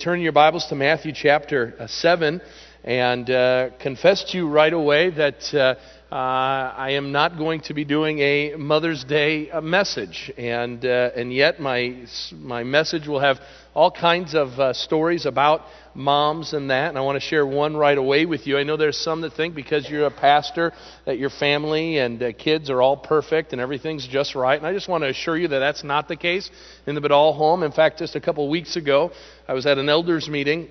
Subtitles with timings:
[0.00, 2.40] Turn your Bibles to Matthew chapter uh, 7
[2.82, 5.74] and uh, confess to you right away that uh,
[6.12, 10.30] uh, I am not going to be doing a Mother's Day uh, message.
[10.36, 12.04] And, uh, and yet, my,
[12.34, 13.38] my message will have
[13.72, 15.62] all kinds of stories about
[15.94, 18.58] moms and that, and I want to share one right away with you.
[18.58, 20.74] I know there's some that think because you're a pastor
[21.06, 24.74] that your family and uh, kids are all perfect and everything's just right, and I
[24.74, 26.50] just want to assure you that that's not the case
[26.86, 27.62] in the Badal home.
[27.62, 29.12] In fact, just a couple weeks ago,
[29.48, 30.68] I was at an elders meeting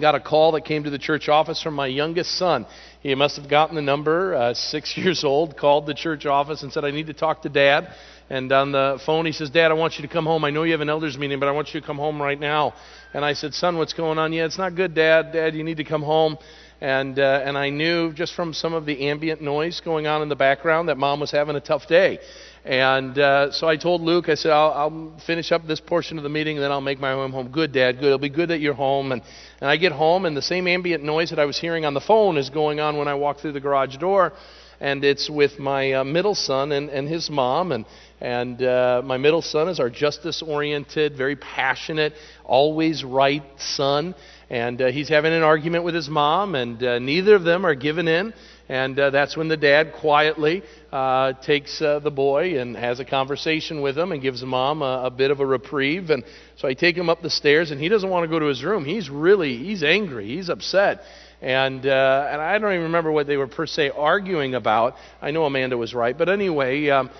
[0.00, 2.66] got a call that came to the church office from my youngest son.
[3.00, 6.72] He must have gotten the number, uh, six years old, called the church office and
[6.72, 7.94] said, I need to talk to dad.
[8.28, 10.44] And on the phone, he says, Dad, I want you to come home.
[10.44, 12.38] I know you have an elders meeting, but I want you to come home right
[12.38, 12.74] now.
[13.14, 14.32] And I said, Son, what's going on?
[14.32, 15.32] Yeah, it's not good, Dad.
[15.32, 16.36] Dad, you need to come home.
[16.80, 20.28] And, uh, and I knew just from some of the ambient noise going on in
[20.28, 22.18] the background that mom was having a tough day.
[22.66, 26.24] And uh, so I told Luke, I said, I'll, I'll finish up this portion of
[26.24, 27.48] the meeting and then I'll make my way home.
[27.52, 28.06] Good, Dad, good.
[28.06, 29.12] It'll be good that you're home.
[29.12, 29.22] And,
[29.60, 32.00] and I get home, and the same ambient noise that I was hearing on the
[32.00, 34.32] phone is going on when I walk through the garage door.
[34.80, 37.70] And it's with my uh, middle son and, and his mom.
[37.70, 37.86] And,
[38.20, 42.14] and uh, my middle son is our justice oriented, very passionate,
[42.44, 44.16] always right son.
[44.50, 47.76] And uh, he's having an argument with his mom, and uh, neither of them are
[47.76, 48.34] giving in.
[48.68, 50.62] And uh, that's when the dad quietly
[50.96, 55.02] uh, takes uh, the boy and has a conversation with him and gives mom a,
[55.04, 56.08] a bit of a reprieve.
[56.08, 56.24] And
[56.56, 58.64] so I take him up the stairs, and he doesn't want to go to his
[58.64, 58.86] room.
[58.86, 61.02] He's really, he's angry, he's upset.
[61.42, 64.94] And, uh, and I don't even remember what they were per se arguing about.
[65.20, 66.16] I know Amanda was right.
[66.16, 67.10] But anyway, um,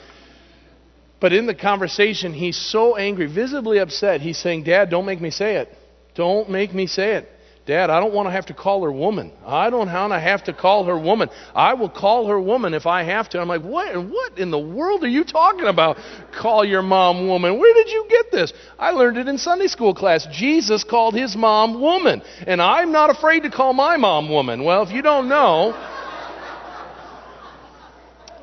[1.20, 4.22] but in the conversation, he's so angry, visibly upset.
[4.22, 5.68] He's saying, Dad, don't make me say it.
[6.14, 7.28] Don't make me say it.
[7.66, 9.32] Dad, I don't want to have to call her woman.
[9.44, 11.28] I don't want to have to call her woman.
[11.52, 13.40] I will call her woman if I have to.
[13.40, 13.92] I'm like, what?
[14.08, 15.96] What in the world are you talking about?
[16.40, 17.58] Call your mom woman.
[17.58, 18.52] Where did you get this?
[18.78, 20.28] I learned it in Sunday school class.
[20.30, 24.62] Jesus called his mom woman, and I'm not afraid to call my mom woman.
[24.62, 25.74] Well, if you don't know.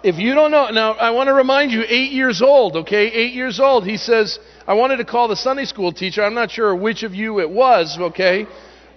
[0.03, 3.07] If you don't know, now I want to remind you, eight years old, okay?
[3.07, 3.85] Eight years old.
[3.85, 6.21] He says, I wanted to call the Sunday school teacher.
[6.25, 8.45] I'm not sure which of you it was, okay?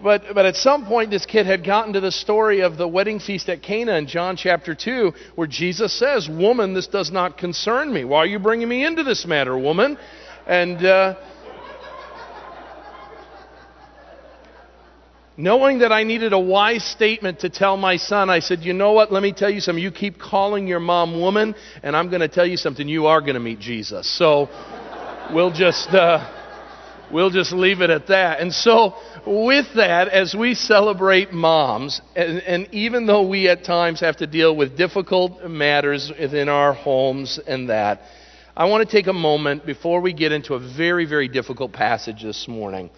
[0.02, 3.18] But, but at some point, this kid had gotten to the story of the wedding
[3.18, 7.92] feast at Cana in John chapter 2, where Jesus says, Woman, this does not concern
[7.92, 8.04] me.
[8.04, 9.96] Why are you bringing me into this matter, woman?
[10.46, 11.14] And uh,
[15.38, 18.92] knowing that I needed a wise statement to tell my son, I said, You know
[18.92, 19.10] what?
[19.10, 19.82] Let me tell you something.
[19.82, 22.86] You keep calling your mom woman, and I'm going to tell you something.
[22.86, 24.06] You are going to meet Jesus.
[24.18, 24.50] So
[25.32, 25.88] we'll just.
[25.88, 26.32] Uh,
[27.12, 28.40] we'll just leave it at that.
[28.40, 28.94] And so,
[29.26, 34.26] with that, as we celebrate moms, and, and, even though we at times have to
[34.26, 38.00] deal with difficult matters within our homes and that,
[38.56, 42.22] I want to take a moment before we get into a very, very difficult passage
[42.22, 42.90] this morning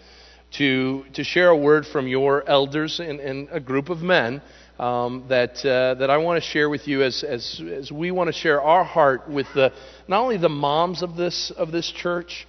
[0.53, 4.43] to, to share a word from your elders and, and a group of men.
[4.79, 8.29] Um, that uh, that I want to share with you as, as as we want
[8.29, 9.73] to share our heart with the
[10.07, 12.47] not only the moms of this of this church,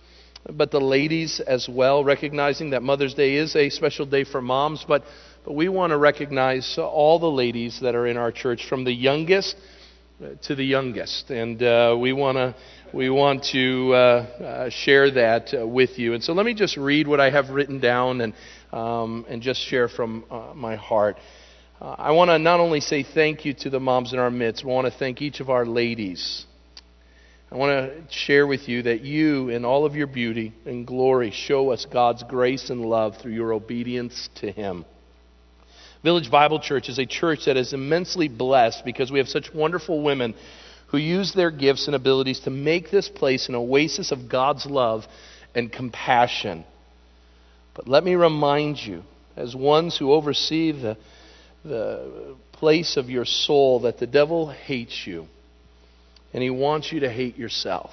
[0.51, 4.85] but the ladies as well, recognizing that Mother's Day is a special day for moms,
[4.87, 5.03] but,
[5.45, 8.93] but we want to recognize all the ladies that are in our church, from the
[8.93, 9.55] youngest
[10.43, 11.29] to the youngest.
[11.29, 12.55] And uh, we, wanna,
[12.93, 16.13] we want to uh, uh, share that with you.
[16.13, 18.33] And so let me just read what I have written down and,
[18.71, 21.17] um, and just share from uh, my heart.
[21.81, 24.65] Uh, I want to not only say thank you to the moms in our midst,
[24.65, 26.45] I want to thank each of our ladies
[27.51, 31.31] I want to share with you that you, in all of your beauty and glory,
[31.31, 34.85] show us God's grace and love through your obedience to Him.
[36.03, 40.03] Village Bible Church is a church that is immensely blessed because we have such wonderful
[40.03, 40.35] women
[40.89, 45.07] who use their gifts and abilities to make this place an oasis of God's love
[45.55, 46.63] and compassion.
[47.73, 49.01] But let me remind you,
[49.35, 50.97] as ones who oversee the,
[51.65, 55.27] the place of your soul, that the devil hates you
[56.33, 57.91] and he wants you to hate yourself.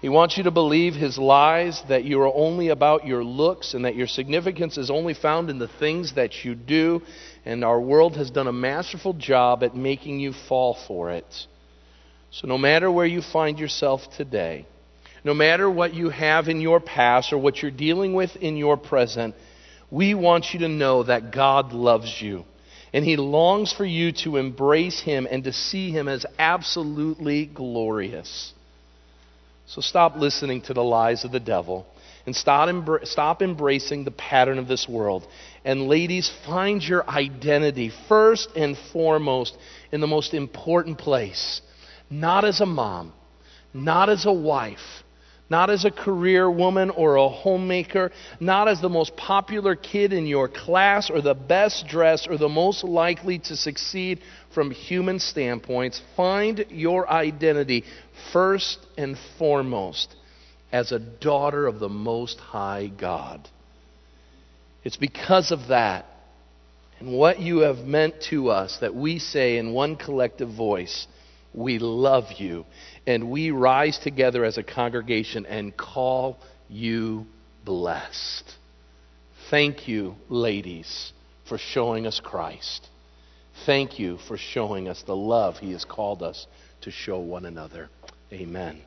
[0.00, 3.86] He wants you to believe his lies that you are only about your looks and
[3.86, 7.00] that your significance is only found in the things that you do.
[7.46, 11.46] And our world has done a masterful job at making you fall for it.
[12.30, 14.66] So, no matter where you find yourself today,
[15.24, 18.76] no matter what you have in your past or what you're dealing with in your
[18.76, 19.34] present,
[19.90, 22.44] we want you to know that God loves you
[22.94, 28.54] and he longs for you to embrace him and to see him as absolutely glorious.
[29.66, 31.86] So stop listening to the lies of the devil
[32.24, 35.26] and stop, embra- stop embracing the pattern of this world.
[35.64, 39.56] And ladies, find your identity first and foremost
[39.90, 41.62] in the most important place.
[42.08, 43.12] Not as a mom,
[43.72, 45.02] not as a wife,
[45.50, 48.10] not as a career woman or a homemaker,
[48.40, 52.48] not as the most popular kid in your class or the best dressed or the
[52.48, 54.20] most likely to succeed
[54.54, 56.00] from human standpoints.
[56.16, 57.84] Find your identity
[58.32, 60.16] first and foremost
[60.72, 63.48] as a daughter of the Most High God.
[64.82, 66.06] It's because of that
[67.00, 71.06] and what you have meant to us that we say in one collective voice,
[71.54, 72.66] We love you
[73.06, 77.26] and we rise together as a congregation and call you
[77.64, 78.52] blessed.
[79.50, 81.12] Thank you, ladies,
[81.48, 82.88] for showing us Christ.
[83.66, 86.46] Thank you for showing us the love He has called us
[86.80, 87.88] to show one another.
[88.32, 88.82] Amen.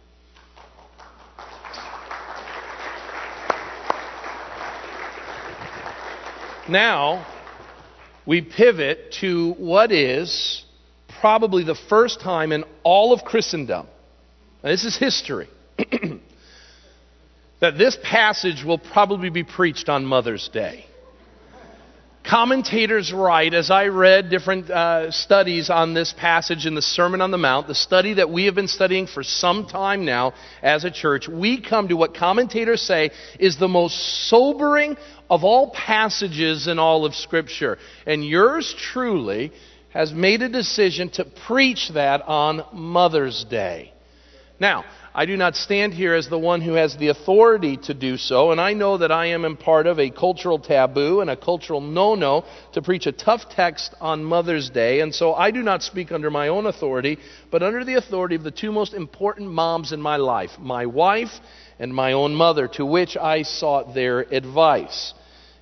[6.69, 7.25] Now,
[8.25, 10.65] we pivot to what is
[11.19, 13.87] probably the first time in all of Christendom
[14.63, 15.47] this is history.
[17.61, 20.85] that this passage will probably be preached on Mother's Day.
[22.29, 27.31] Commentators write, as I read different uh, studies on this passage in the Sermon on
[27.31, 30.91] the Mount, the study that we have been studying for some time now as a
[30.91, 34.97] church, we come to what commentators say is the most sobering
[35.29, 37.77] of all passages in all of Scripture.
[38.05, 39.53] And yours truly
[39.97, 43.91] has made a decision to preach that on Mother's Day.
[44.59, 44.85] Now,
[45.15, 48.51] I do not stand here as the one who has the authority to do so,
[48.51, 51.81] and I know that I am in part of a cultural taboo and a cultural
[51.81, 55.81] no no to preach a tough text on Mother's Day, and so I do not
[55.81, 57.17] speak under my own authority,
[57.49, 61.31] but under the authority of the two most important moms in my life my wife
[61.79, 65.15] and my own mother, to which I sought their advice.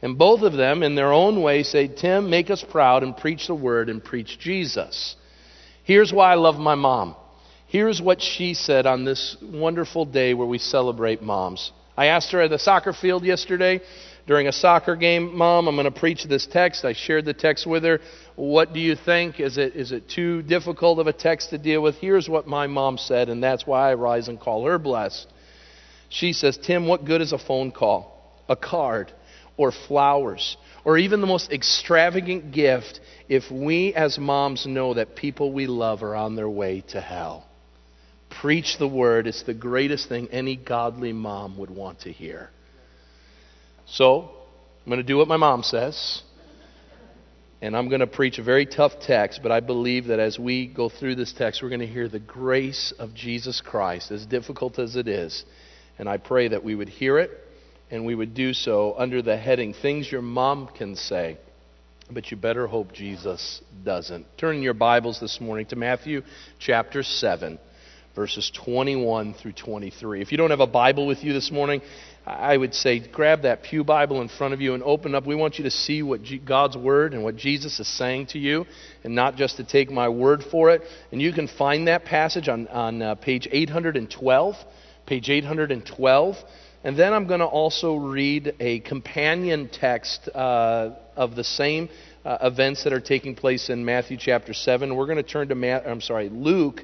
[0.06, 3.48] And both of them, in their own way, say, Tim, make us proud and preach
[3.48, 5.16] the word and preach Jesus.
[5.84, 7.16] Here's why I love my mom.
[7.66, 11.72] Here's what she said on this wonderful day where we celebrate moms.
[11.98, 13.82] I asked her at the soccer field yesterday
[14.28, 16.86] during a soccer game, Mom, I'm going to preach this text.
[16.86, 18.00] I shared the text with her.
[18.36, 19.40] What do you think?
[19.40, 21.96] Is it, is it too difficult of a text to deal with?
[21.96, 25.34] Here's what my mom said, and that's why I rise and call her blessed.
[26.10, 29.12] She says, Tim, what good is a phone call, a card,
[29.58, 33.00] or flowers, or even the most extravagant gift
[33.30, 37.46] if we as moms know that people we love are on their way to hell?
[38.42, 39.28] Preach the word.
[39.28, 42.50] It's the greatest thing any godly mom would want to hear.
[43.88, 44.30] So,
[44.86, 46.22] I'm going to do what my mom says.
[47.62, 50.68] And I'm going to preach a very tough text, but I believe that as we
[50.68, 54.78] go through this text, we're going to hear the grace of Jesus Christ, as difficult
[54.78, 55.46] as it is.
[55.98, 57.32] And I pray that we would hear it
[57.92, 61.38] and we would do so under the heading Things Your Mom Can Say,
[62.12, 64.26] but you better hope Jesus doesn't.
[64.38, 66.22] Turn your Bibles this morning to Matthew
[66.60, 67.60] chapter 7
[68.16, 70.22] verses 21 through 23.
[70.22, 71.82] If you don't have a Bible with you this morning,
[72.26, 75.28] I would say grab that Pew Bible in front of you and open up.
[75.28, 78.66] We want you to see what God's Word and what Jesus is saying to you,
[79.04, 80.82] and not just to take my word for it.
[81.12, 84.56] And you can find that passage on, on uh, page 812.
[85.06, 86.36] Page 812.
[86.86, 91.90] And then I'm going to also read a companion text uh, of the same
[92.24, 94.96] uh, events that are taking place in Matthew chapter 7.
[94.96, 96.84] We're going to turn to, Ma- I'm sorry, Luke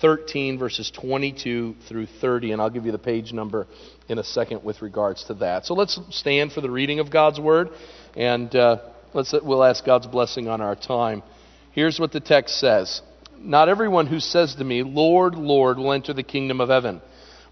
[0.00, 3.68] 13, verses 22 through 30, and I'll give you the page number
[4.08, 5.64] in a second with regards to that.
[5.64, 7.68] So let's stand for the reading of God's Word,
[8.16, 8.78] and uh,
[9.14, 11.22] let's, we'll ask God's blessing on our time.
[11.70, 13.00] Here's what the text says
[13.38, 17.00] Not everyone who says to me, Lord, Lord, will enter the kingdom of heaven,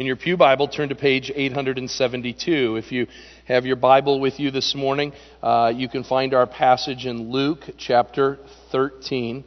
[0.00, 2.76] In your Pew Bible, turn to page 872.
[2.76, 3.06] If you
[3.44, 7.60] have your Bible with you this morning, uh, you can find our passage in Luke
[7.76, 8.38] chapter
[8.72, 9.44] 13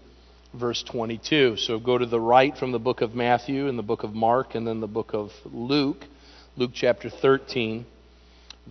[0.53, 1.57] verse 22.
[1.57, 4.53] So go to the right from the book of Matthew and the book of Mark
[4.53, 6.05] and then the book of Luke.
[6.55, 7.87] Luke chapter 13,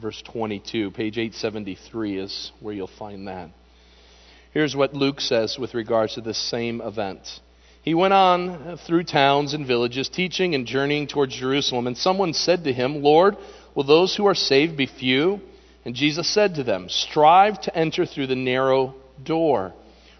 [0.00, 0.92] verse 22.
[0.92, 3.50] Page 873 is where you'll find that.
[4.52, 7.40] Here's what Luke says with regards to this same event.
[7.82, 11.88] He went on through towns and villages, teaching and journeying towards Jerusalem.
[11.88, 13.36] And someone said to him, Lord,
[13.74, 15.40] will those who are saved be few?
[15.84, 19.74] And Jesus said to them, Strive to enter through the narrow door.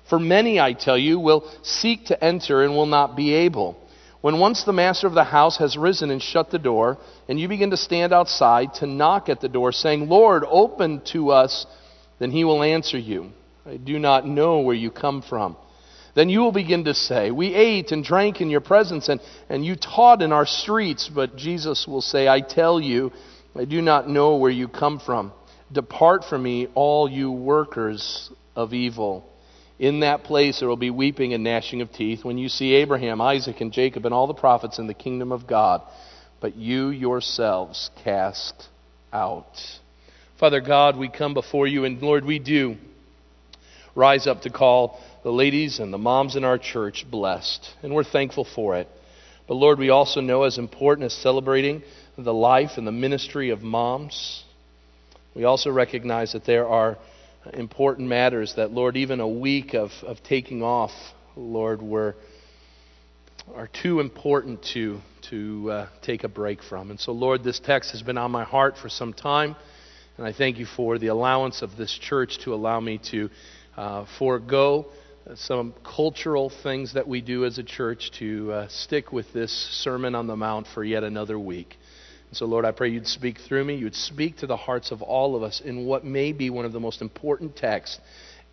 [0.08, 3.78] For many, I tell you, will seek to enter and will not be able.
[4.22, 7.46] When once the master of the house has risen and shut the door, and you
[7.46, 11.66] begin to stand outside to knock at the door, saying, Lord, open to us,
[12.18, 13.30] then he will answer you,
[13.64, 15.56] I do not know where you come from.
[16.14, 19.64] Then you will begin to say, We ate and drank in your presence, and, and
[19.64, 21.10] you taught in our streets.
[21.12, 23.12] But Jesus will say, I tell you,
[23.56, 25.32] I do not know where you come from.
[25.70, 29.28] Depart from me, all you workers of evil.
[29.78, 33.20] In that place there will be weeping and gnashing of teeth when you see Abraham,
[33.20, 35.82] Isaac, and Jacob, and all the prophets in the kingdom of God,
[36.40, 38.68] but you yourselves cast
[39.12, 39.80] out.
[40.38, 42.76] Father God, we come before you, and Lord, we do
[43.94, 48.04] rise up to call the ladies and the moms in our church blessed, and we're
[48.04, 48.88] thankful for it.
[49.46, 51.82] But Lord, we also know as important as celebrating
[52.18, 54.44] the life and the ministry of moms,
[55.34, 56.98] we also recognize that there are
[57.54, 60.92] important matters that, Lord, even a week of, of taking off,
[61.36, 62.16] Lord, were,
[63.54, 65.00] are too important to,
[65.30, 66.90] to uh, take a break from.
[66.90, 69.56] And so, Lord, this text has been on my heart for some time,
[70.18, 73.30] and I thank you for the allowance of this church to allow me to
[73.76, 74.86] uh, forego
[75.36, 80.14] some cultural things that we do as a church to uh, stick with this Sermon
[80.14, 81.76] on the Mount for yet another week.
[82.28, 83.76] And so, Lord, I pray you'd speak through me.
[83.76, 86.72] You'd speak to the hearts of all of us in what may be one of
[86.72, 88.00] the most important texts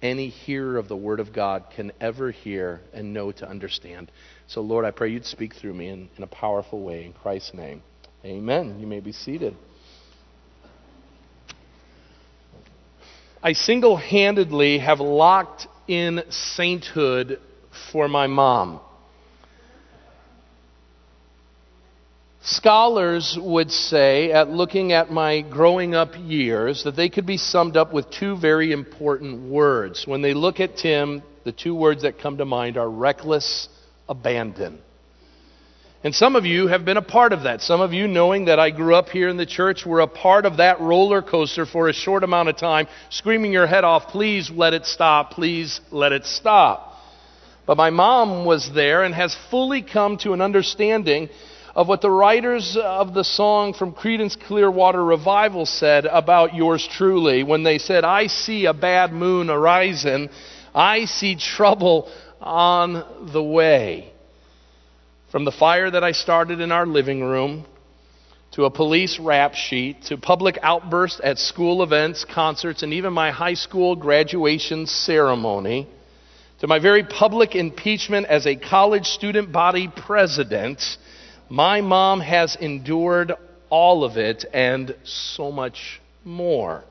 [0.01, 4.11] any hearer of the Word of God can ever hear and know to understand.
[4.47, 7.05] So, Lord, I pray you'd speak through me in, in a powerful way.
[7.05, 7.81] In Christ's name,
[8.23, 8.79] amen.
[8.79, 9.55] You may be seated.
[13.41, 17.39] I single handedly have locked in sainthood
[17.91, 18.79] for my mom.
[22.41, 27.75] Scholars would say, at looking at my growing up years, that they could be summed
[27.75, 30.05] up with two very important words.
[30.05, 33.67] When they look at Tim, the two words that come to mind are reckless
[34.07, 34.79] abandon.
[36.01, 37.61] And some of you have been a part of that.
[37.61, 40.45] Some of you, knowing that I grew up here in the church, were a part
[40.45, 44.49] of that roller coaster for a short amount of time, screaming your head off, please
[44.49, 46.95] let it stop, please let it stop.
[47.65, 51.27] But my mom was there and has fully come to an understanding
[51.75, 57.43] of what the writers of the song from Creedence Clearwater Revival said about yours truly
[57.43, 60.29] when they said, I see a bad moon arising,
[60.73, 64.13] I see trouble on the way.
[65.31, 67.65] From the fire that I started in our living room,
[68.53, 73.29] to a police rap sheet, to public outbursts at school events, concerts, and even my
[73.29, 75.87] high school graduation ceremony,
[76.61, 80.97] to my very public impeachment as a college student body president,
[81.47, 83.33] my mom has endured
[83.69, 86.83] all of it and so much more.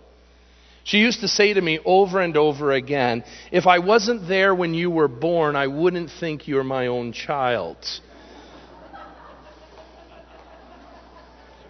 [0.84, 4.74] She used to say to me over and over again, If I wasn't there when
[4.74, 7.76] you were born, I wouldn't think you're my own child.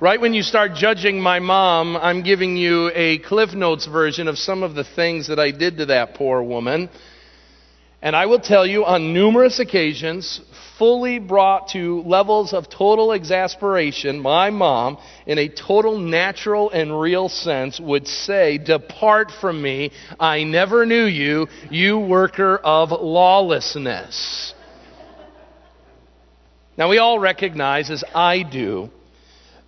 [0.00, 4.38] Right when you start judging my mom, I'm giving you a Cliff Notes version of
[4.38, 6.88] some of the things that I did to that poor woman.
[8.00, 10.40] And I will tell you on numerous occasions,
[10.78, 17.28] fully brought to levels of total exasperation, my mom, in a total natural and real
[17.28, 19.90] sense, would say, Depart from me,
[20.20, 24.54] I never knew you, you worker of lawlessness.
[26.76, 28.90] Now, we all recognize, as I do,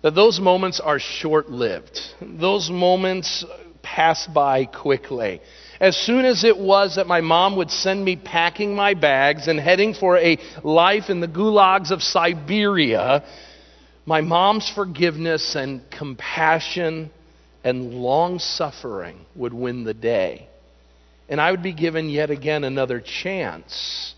[0.01, 1.99] that those moments are short lived.
[2.21, 3.45] Those moments
[3.81, 5.41] pass by quickly.
[5.79, 9.59] As soon as it was that my mom would send me packing my bags and
[9.59, 13.23] heading for a life in the gulags of Siberia,
[14.05, 17.09] my mom's forgiveness and compassion
[17.63, 20.47] and long suffering would win the day.
[21.29, 24.13] And I would be given yet again another chance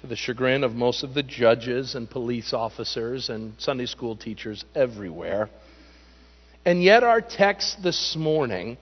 [0.00, 4.64] to the chagrin of most of the judges and police officers and Sunday school teachers
[4.74, 5.48] everywhere.
[6.64, 8.76] And yet, our text this morning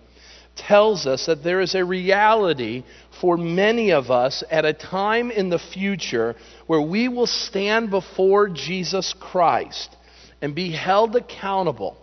[0.57, 2.85] tells us that there is a reality
[3.21, 6.35] for many of us at a time in the future
[6.67, 9.95] where we will stand before Jesus Christ
[10.41, 11.97] and be held accountable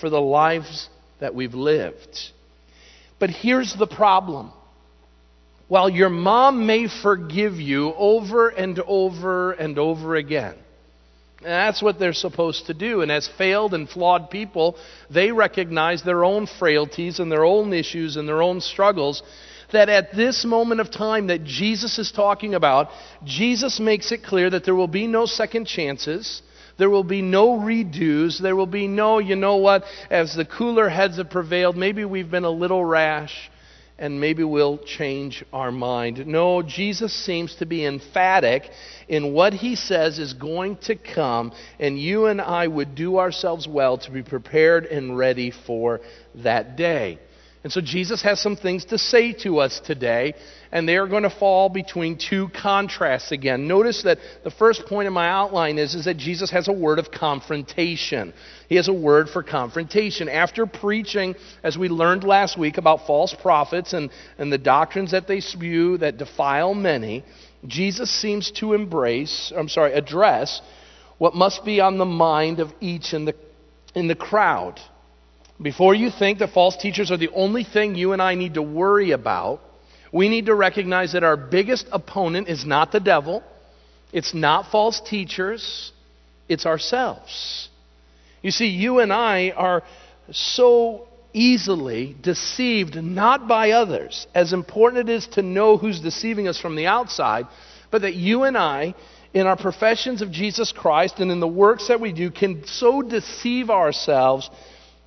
[0.00, 0.88] for the lives
[1.20, 2.18] that we've lived.
[3.18, 4.52] But here's the problem
[5.70, 10.56] while your mom may forgive you over and over and over again.
[11.38, 13.02] And that's what they're supposed to do.
[13.02, 14.74] And as failed and flawed people,
[15.10, 19.22] they recognize their own frailties and their own issues and their own struggles.
[19.72, 22.88] That at this moment of time that Jesus is talking about,
[23.24, 26.42] Jesus makes it clear that there will be no second chances.
[26.78, 28.42] There will be no redos.
[28.42, 32.30] There will be no, you know what, as the cooler heads have prevailed, maybe we've
[32.30, 33.49] been a little rash
[34.00, 36.26] and maybe we'll change our mind.
[36.26, 38.68] No, Jesus seems to be emphatic
[39.08, 43.68] in what he says is going to come, and you and I would do ourselves
[43.68, 46.00] well to be prepared and ready for
[46.36, 47.18] that day.
[47.62, 50.32] And so Jesus has some things to say to us today,
[50.72, 53.68] and they are going to fall between two contrasts again.
[53.68, 56.98] Notice that the first point in my outline is, is that Jesus has a word
[56.98, 58.32] of confrontation.
[58.70, 60.30] He has a word for confrontation.
[60.30, 65.28] After preaching, as we learned last week, about false prophets and, and the doctrines that
[65.28, 67.24] they spew that defile many,
[67.66, 70.62] Jesus seems to embrace, I'm sorry, address
[71.18, 73.34] what must be on the mind of each in the,
[73.94, 74.80] in the crowd.
[75.62, 78.62] Before you think that false teachers are the only thing you and I need to
[78.62, 79.60] worry about,
[80.12, 83.42] we need to recognize that our biggest opponent is not the devil,
[84.12, 85.92] it's not false teachers,
[86.48, 87.68] it's ourselves.
[88.42, 89.82] You see, you and I are
[90.32, 96.58] so easily deceived not by others, as important it is to know who's deceiving us
[96.58, 97.46] from the outside,
[97.90, 98.94] but that you and I,
[99.34, 103.02] in our professions of Jesus Christ and in the works that we do, can so
[103.02, 104.50] deceive ourselves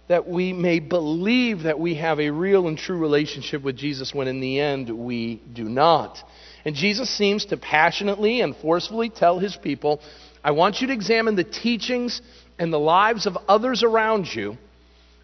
[0.08, 4.28] that we may believe that we have a real and true relationship with Jesus when
[4.28, 6.18] in the end we do not.
[6.66, 10.02] And Jesus seems to passionately and forcefully tell his people,
[10.44, 12.22] I want you to examine the teachings
[12.60, 14.58] and the lives of others around you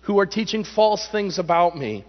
[0.03, 2.05] who are teaching false things about me.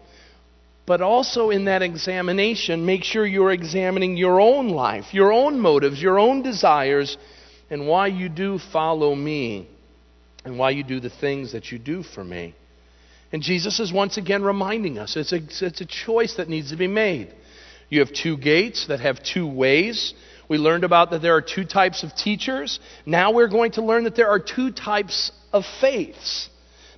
[0.86, 6.00] But also in that examination, make sure you're examining your own life, your own motives,
[6.00, 7.16] your own desires,
[7.68, 9.68] and why you do follow me
[10.44, 12.54] and why you do the things that you do for me.
[13.32, 16.76] And Jesus is once again reminding us it's a, it's a choice that needs to
[16.76, 17.32] be made.
[17.88, 20.14] You have two gates that have two ways.
[20.48, 22.80] We learned about that there are two types of teachers.
[23.06, 26.48] Now we're going to learn that there are two types of faiths.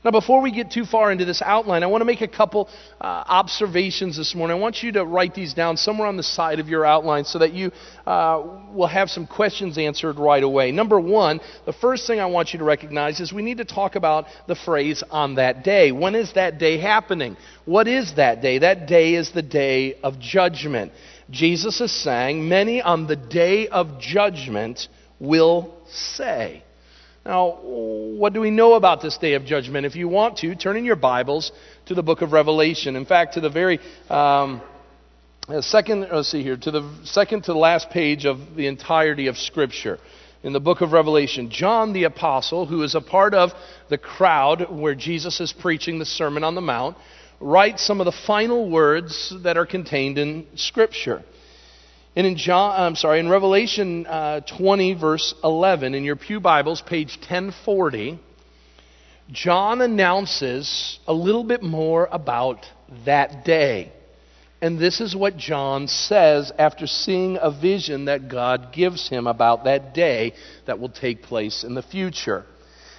[0.05, 2.69] Now, before we get too far into this outline, I want to make a couple
[3.01, 4.57] uh, observations this morning.
[4.57, 7.39] I want you to write these down somewhere on the side of your outline so
[7.39, 7.71] that you
[8.05, 8.43] uh,
[8.73, 10.73] will have some questions answered right away.
[10.73, 13.95] Number one, the first thing I want you to recognize is we need to talk
[13.95, 15.93] about the phrase on that day.
[15.93, 17.37] When is that day happening?
[17.65, 18.59] What is that day?
[18.59, 20.91] That day is the day of judgment.
[21.31, 24.89] Jesus is saying, Many on the day of judgment
[25.21, 26.65] will say.
[27.25, 29.87] Now, what do we know about this day of judgment?
[29.87, 31.53] If you want to, turn in your Bibles
[31.87, 32.97] to the book of Revelation.
[32.97, 33.79] In fact, to the very
[34.11, 34.61] um,
[35.47, 39.29] uh, second, let's see here, to the second to the last page of the entirety
[39.29, 40.01] of Scripture.
[40.43, 43.53] In the book of Revelation, John the Apostle, who is a part of
[43.89, 46.97] the crowd where Jesus is preaching the Sermon on the Mount,
[47.39, 51.23] writes some of the final words that are contained in Scripture.
[52.15, 56.83] And in John, I'm sorry, in Revelation uh, 20, verse 11, in your Pew Bibles,
[56.83, 58.21] page 1040,
[59.31, 62.67] John announces a little bit more about
[63.07, 63.93] that day.
[64.61, 69.65] And this is what John says after seeing a vision that God gives him about
[69.65, 70.35] that day
[70.67, 72.45] that will take place in the future.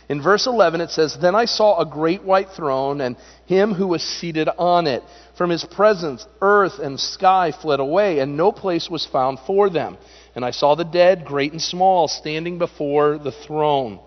[0.09, 3.87] In verse 11, it says, Then I saw a great white throne and him who
[3.87, 5.03] was seated on it.
[5.37, 9.97] From his presence, earth and sky fled away, and no place was found for them.
[10.35, 13.99] And I saw the dead, great and small, standing before the throne.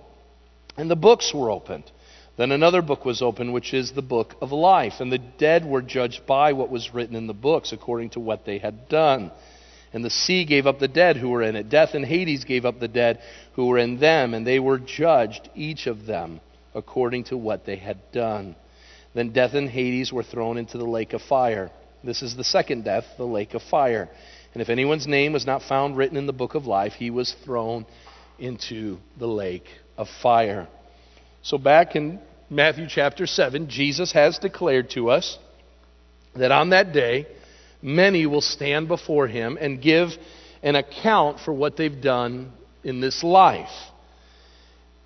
[0.76, 1.90] And the books were opened.
[2.36, 4.94] Then another book was opened, which is the book of life.
[5.00, 8.44] And the dead were judged by what was written in the books, according to what
[8.44, 9.30] they had done.
[9.92, 11.68] And the sea gave up the dead who were in it.
[11.68, 13.20] Death and Hades gave up the dead
[13.54, 16.40] who were in them, and they were judged, each of them,
[16.74, 18.56] according to what they had done.
[19.14, 21.70] Then death and Hades were thrown into the lake of fire.
[22.04, 24.08] This is the second death, the lake of fire.
[24.52, 27.34] And if anyone's name was not found written in the book of life, he was
[27.44, 27.86] thrown
[28.38, 30.68] into the lake of fire.
[31.42, 32.20] So, back in
[32.50, 35.38] Matthew chapter 7, Jesus has declared to us
[36.34, 37.26] that on that day,
[37.82, 40.10] many will stand before him and give
[40.62, 43.70] an account for what they've done in this life.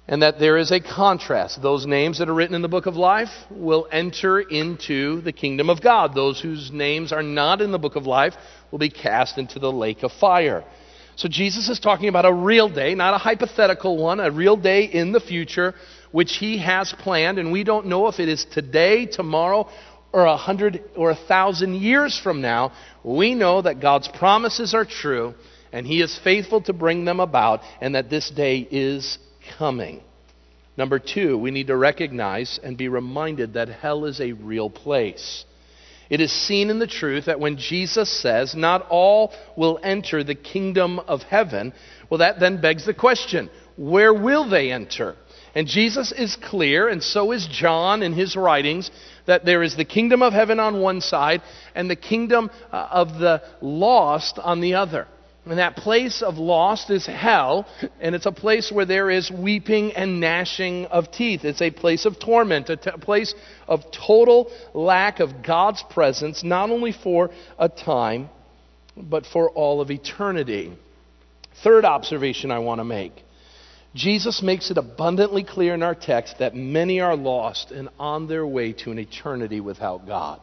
[0.09, 1.63] And that there is a contrast.
[1.63, 5.71] Those names that are written in the book of life will enter into the kingdom
[5.71, 6.15] of God.
[6.15, 8.35] Those whose names are not in the book of life
[8.71, 10.65] will be cast into the lake of fire.
[11.15, 14.85] So Jesus is talking about a real day, not a hypothetical one, a real day
[14.85, 15.75] in the future,
[16.13, 17.39] which he has planned.
[17.39, 19.69] And we don't know if it is today, tomorrow,
[20.13, 22.73] or a hundred or a thousand years from now,
[23.05, 25.35] we know that God's promises are true
[25.73, 29.19] and He is faithful to bring them about and that this day is
[29.59, 30.03] coming.
[30.77, 35.45] Number two, we need to recognize and be reminded that hell is a real place.
[36.09, 40.35] It is seen in the truth that when Jesus says, Not all will enter the
[40.35, 41.73] kingdom of heaven,
[42.09, 45.17] well, that then begs the question where will they enter?
[45.55, 48.91] And Jesus is clear, and so is John in his writings,
[49.31, 51.41] that there is the kingdom of heaven on one side
[51.77, 55.07] and the kingdom uh, of the lost on the other.
[55.47, 57.65] And that place of lost is hell,
[58.01, 61.45] and it's a place where there is weeping and gnashing of teeth.
[61.45, 63.33] It's a place of torment, a t- place
[63.69, 68.31] of total lack of God's presence, not only for a time,
[68.97, 70.77] but for all of eternity.
[71.63, 73.25] Third observation I want to make
[73.95, 78.47] Jesus makes it abundantly clear in our text that many are lost and on their
[78.47, 80.41] way to an eternity without God.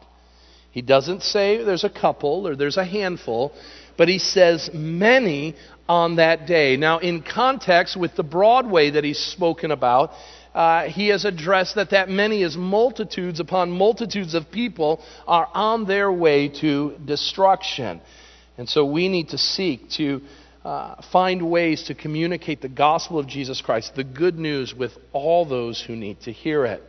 [0.70, 3.52] He doesn't say there's a couple or there's a handful,
[3.96, 5.56] but he says many
[5.88, 6.76] on that day.
[6.76, 10.10] Now, in context with the broad way that he's spoken about,
[10.54, 15.86] uh, he has addressed that that many is multitudes upon multitudes of people are on
[15.86, 18.00] their way to destruction.
[18.58, 20.20] And so we need to seek to
[20.64, 25.44] uh, find ways to communicate the gospel of Jesus Christ, the good news, with all
[25.44, 26.82] those who need to hear it.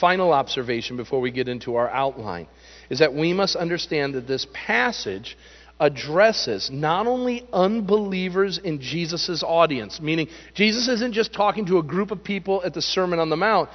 [0.00, 2.46] Final observation before we get into our outline
[2.90, 5.36] is that we must understand that this passage
[5.80, 12.10] addresses not only unbelievers in Jesus' audience, meaning Jesus isn't just talking to a group
[12.10, 13.70] of people at the Sermon on the Mount,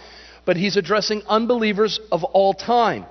[0.45, 3.05] but he's addressing unbelievers of all time.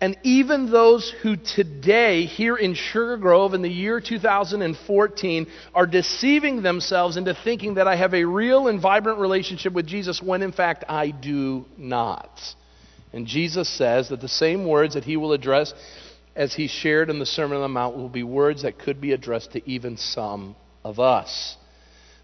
[0.00, 6.62] And even those who today, here in Sugar Grove in the year 2014, are deceiving
[6.62, 10.52] themselves into thinking that I have a real and vibrant relationship with Jesus when in
[10.52, 12.30] fact I do not.
[13.12, 15.74] And Jesus says that the same words that he will address
[16.36, 19.12] as he shared in the Sermon on the Mount will be words that could be
[19.12, 21.56] addressed to even some of us.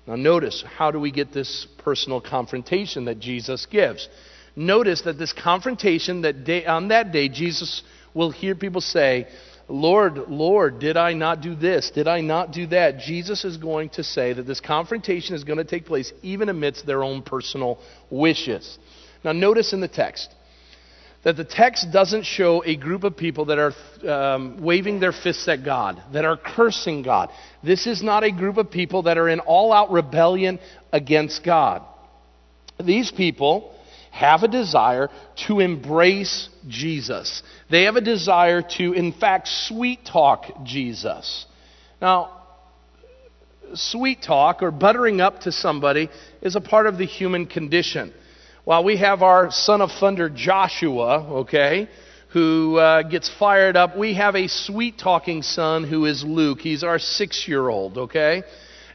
[0.07, 4.09] Now, notice how do we get this personal confrontation that Jesus gives?
[4.57, 9.27] Notice that this confrontation that day, on that day, Jesus will hear people say,
[9.69, 11.91] Lord, Lord, did I not do this?
[11.91, 12.99] Did I not do that?
[12.99, 16.87] Jesus is going to say that this confrontation is going to take place even amidst
[16.87, 17.79] their own personal
[18.11, 18.79] wishes.
[19.25, 20.35] Now, notice in the text,
[21.25, 23.73] that the text doesn't show a group of people that are
[24.07, 27.31] um, waving their fists at God, that are cursing God.
[27.63, 30.61] This is not a group of people that are in all out rebellion
[30.93, 31.83] against God.
[32.79, 33.75] These people
[34.15, 35.11] have a desire
[35.49, 37.43] to embrace Jesus.
[37.69, 41.47] They have a desire to, in fact, sweet talk Jesus.
[42.01, 42.43] Now,
[43.75, 46.09] sweet talk or buttering up to somebody
[46.41, 48.15] is a part of the human condition.
[48.63, 51.89] While we have our son of thunder, Joshua, okay,
[52.33, 56.61] who uh, gets fired up, we have a sweet talking son who is Luke.
[56.61, 58.45] He's our six year old, okay?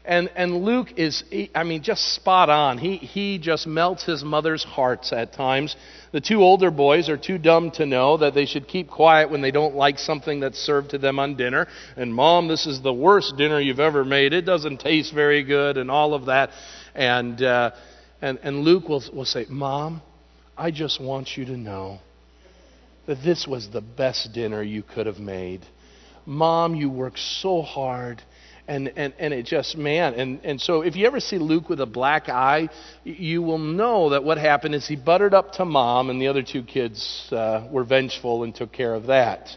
[0.04, 1.22] And, and Luke is,
[1.54, 2.78] I mean, just spot on.
[2.78, 5.76] He, he just melts his mother's hearts at times.
[6.12, 9.42] The two older boys are too dumb to know that they should keep quiet when
[9.42, 11.66] they don't like something that's served to them on dinner.
[11.96, 14.32] And, Mom, this is the worst dinner you've ever made.
[14.32, 16.50] It doesn't taste very good, and all of that.
[16.94, 17.72] And, uh,
[18.22, 20.00] and, and Luke will, will say, Mom,
[20.56, 22.00] I just want you to know
[23.06, 25.60] that this was the best dinner you could have made.
[26.24, 28.22] Mom, you worked so hard.
[28.70, 30.14] And, and, and it just, man.
[30.14, 32.68] And, and so if you ever see Luke with a black eye,
[33.02, 36.44] you will know that what happened is he buttered up to mom, and the other
[36.44, 39.48] two kids uh, were vengeful and took care of that.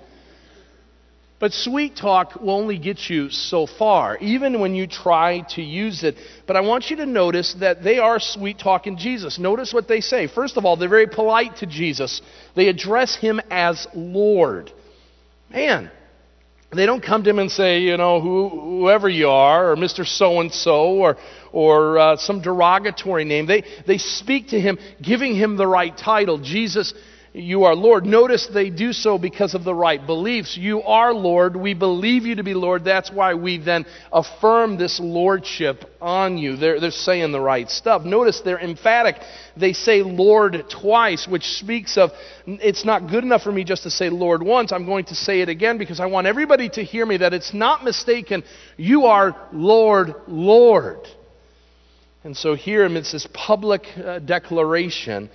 [1.39, 6.03] But sweet talk will only get you so far, even when you try to use
[6.03, 6.15] it.
[6.47, 9.37] But I want you to notice that they are sweet talking Jesus.
[9.37, 10.25] Notice what they say.
[10.25, 12.19] First of all, they're very polite to Jesus,
[12.55, 14.71] they address him as Lord.
[15.51, 15.91] Man,
[16.73, 20.05] they don't come to him and say, you know, who, whoever you are, or Mr.
[20.05, 21.17] So and so, or,
[21.51, 23.45] or uh, some derogatory name.
[23.45, 26.37] They, they speak to him, giving him the right title.
[26.39, 26.93] Jesus,
[27.35, 28.05] you are Lord.
[28.05, 30.55] Notice they do so because of the right beliefs.
[30.55, 31.55] You are Lord.
[31.55, 32.83] We believe you to be Lord.
[32.83, 36.55] That's why we then affirm this lordship on you.
[36.57, 38.03] They're, they're saying the right stuff.
[38.03, 39.15] Notice they're emphatic.
[39.57, 42.11] They say Lord twice, which speaks of
[42.45, 44.71] it's not good enough for me just to say Lord once.
[44.71, 47.51] I'm going to say it again because I want everybody to hear me that it's
[47.51, 48.43] not mistaken.
[48.77, 50.99] You are Lord, Lord.
[52.23, 55.29] And so here amidst this public uh, declaration,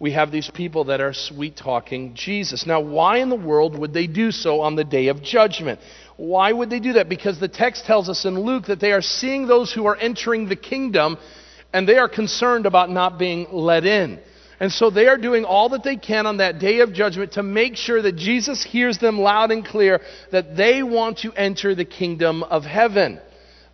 [0.00, 2.66] we have these people that are sweet talking Jesus.
[2.66, 5.78] Now, why in the world would they do so on the day of judgment?
[6.16, 7.10] Why would they do that?
[7.10, 10.48] Because the text tells us in Luke that they are seeing those who are entering
[10.48, 11.18] the kingdom
[11.74, 14.18] and they are concerned about not being let in.
[14.58, 17.42] And so they are doing all that they can on that day of judgment to
[17.42, 20.00] make sure that Jesus hears them loud and clear
[20.32, 23.20] that they want to enter the kingdom of heaven.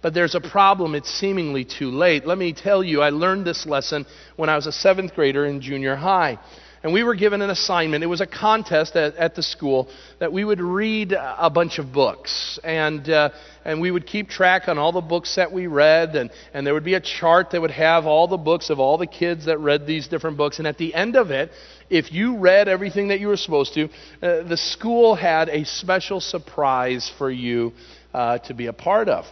[0.06, 0.94] But there's a problem.
[0.94, 2.24] It's seemingly too late.
[2.24, 5.60] Let me tell you, I learned this lesson when I was a seventh grader in
[5.60, 6.38] junior high.
[6.84, 8.04] And we were given an assignment.
[8.04, 9.88] It was a contest at, at the school
[10.20, 12.60] that we would read a bunch of books.
[12.62, 13.30] And, uh,
[13.64, 16.14] and we would keep track on all the books that we read.
[16.14, 18.98] And, and there would be a chart that would have all the books of all
[18.98, 20.60] the kids that read these different books.
[20.60, 21.50] And at the end of it,
[21.90, 23.86] if you read everything that you were supposed to,
[24.22, 27.72] uh, the school had a special surprise for you
[28.14, 29.24] uh, to be a part of.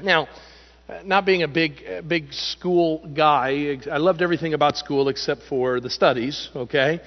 [0.00, 0.28] Now,
[1.04, 5.90] not being a big, big school guy, I loved everything about school except for the
[5.90, 7.00] studies, okay?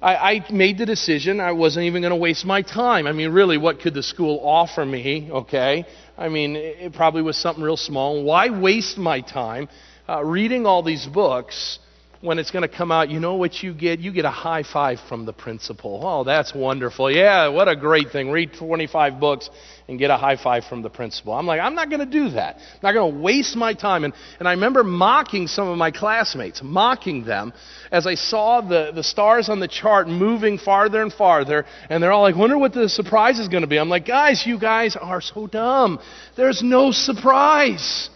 [0.00, 3.06] I, I made the decision I wasn't even going to waste my time.
[3.06, 5.84] I mean, really, what could the school offer me, okay?
[6.18, 8.22] I mean, it probably was something real small.
[8.24, 9.68] Why waste my time
[10.08, 11.78] uh, reading all these books
[12.22, 13.98] when it's going to come out, you know what you get?
[13.98, 16.00] You get a high five from the principal.
[16.04, 17.10] Oh, that's wonderful.
[17.10, 18.30] Yeah, what a great thing.
[18.30, 19.50] Read 25 books
[19.88, 21.32] and get a high five from the principal.
[21.32, 22.56] I'm like, I'm not going to do that.
[22.56, 24.04] I'm not going to waste my time.
[24.04, 27.52] And, and I remember mocking some of my classmates, mocking them
[27.90, 31.66] as I saw the, the stars on the chart moving farther and farther.
[31.90, 33.80] And they're all like, wonder what the surprise is going to be.
[33.80, 35.98] I'm like, guys, you guys are so dumb.
[36.36, 38.10] There's no surprise.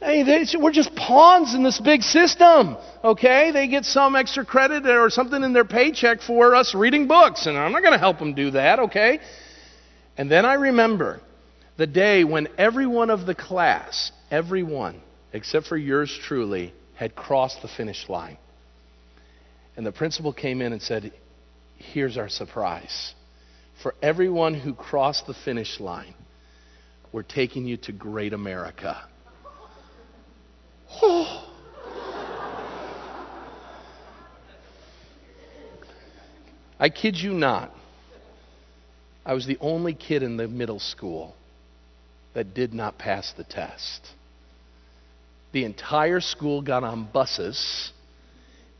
[0.00, 3.50] We're just pawns in this big system, okay?
[3.50, 7.56] They get some extra credit or something in their paycheck for us reading books, and
[7.56, 9.18] I'm not going to help them do that, okay?
[10.16, 11.20] And then I remember
[11.76, 15.00] the day when every one of the class, everyone,
[15.32, 18.38] except for yours truly, had crossed the finish line.
[19.76, 21.12] And the principal came in and said,
[21.76, 23.14] Here's our surprise.
[23.82, 26.14] For everyone who crossed the finish line,
[27.12, 29.00] we're taking you to great America.
[36.80, 37.72] I kid you not.
[39.26, 41.34] I was the only kid in the middle school
[42.34, 44.08] that did not pass the test.
[45.52, 47.92] The entire school got on buses,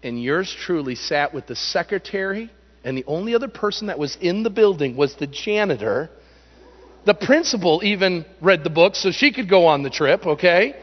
[0.03, 2.51] and yours truly sat with the secretary,
[2.85, 6.09] and the only other person that was in the building was the janitor.
[7.05, 10.75] The principal even read the book so she could go on the trip, okay?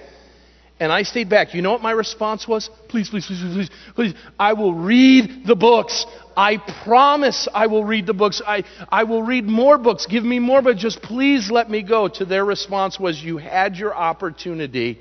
[0.79, 1.53] And I stayed back.
[1.53, 2.69] You know what my response was?
[2.89, 4.13] Please, please, please, please, please.
[4.38, 6.05] I will read the books.
[6.35, 8.41] I promise I will read the books.
[8.45, 10.05] I, I will read more books.
[10.05, 12.09] Give me more, but just please let me go.
[12.09, 14.99] To their response was, You had your opportunity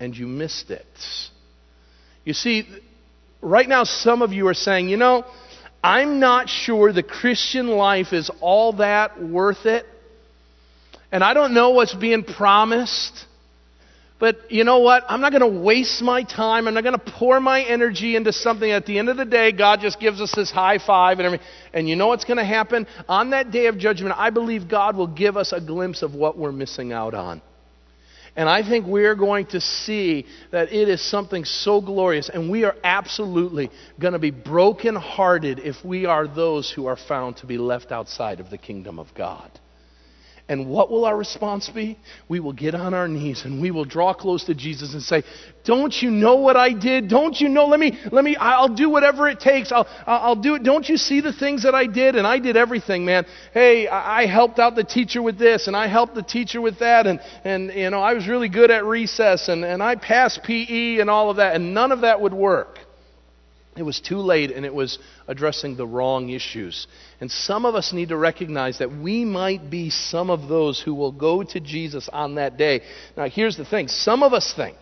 [0.00, 0.86] and you missed it.
[2.24, 2.68] You see,
[3.40, 5.24] right now, some of you are saying, You know,
[5.82, 9.86] I'm not sure the Christian life is all that worth it.
[11.12, 13.26] And I don't know what's being promised.
[14.18, 15.04] But you know what?
[15.08, 16.66] I'm not going to waste my time.
[16.66, 18.68] I'm not going to pour my energy into something.
[18.68, 21.46] At the end of the day, God just gives us this high five and everything.
[21.72, 22.88] And you know what's going to happen?
[23.08, 26.36] On that day of judgment, I believe God will give us a glimpse of what
[26.36, 27.42] we're missing out on.
[28.34, 32.28] And I think we're going to see that it is something so glorious.
[32.28, 37.36] And we are absolutely going to be brokenhearted if we are those who are found
[37.38, 39.50] to be left outside of the kingdom of God.
[40.50, 41.98] And what will our response be?
[42.26, 45.22] We will get on our knees and we will draw close to Jesus and say,
[45.64, 47.08] Don't you know what I did?
[47.08, 47.66] Don't you know?
[47.66, 49.72] Let me, let me, I'll do whatever it takes.
[49.72, 50.62] I'll, I'll do it.
[50.62, 52.16] Don't you see the things that I did?
[52.16, 53.26] And I did everything, man.
[53.52, 57.06] Hey, I helped out the teacher with this and I helped the teacher with that.
[57.06, 60.96] And, and you know, I was really good at recess and, and I passed PE
[60.96, 61.56] and all of that.
[61.56, 62.78] And none of that would work.
[63.76, 66.86] It was too late and it was addressing the wrong issues.
[67.20, 70.94] And some of us need to recognize that we might be some of those who
[70.94, 72.80] will go to Jesus on that day.
[73.16, 74.76] Now, here's the thing some of us think,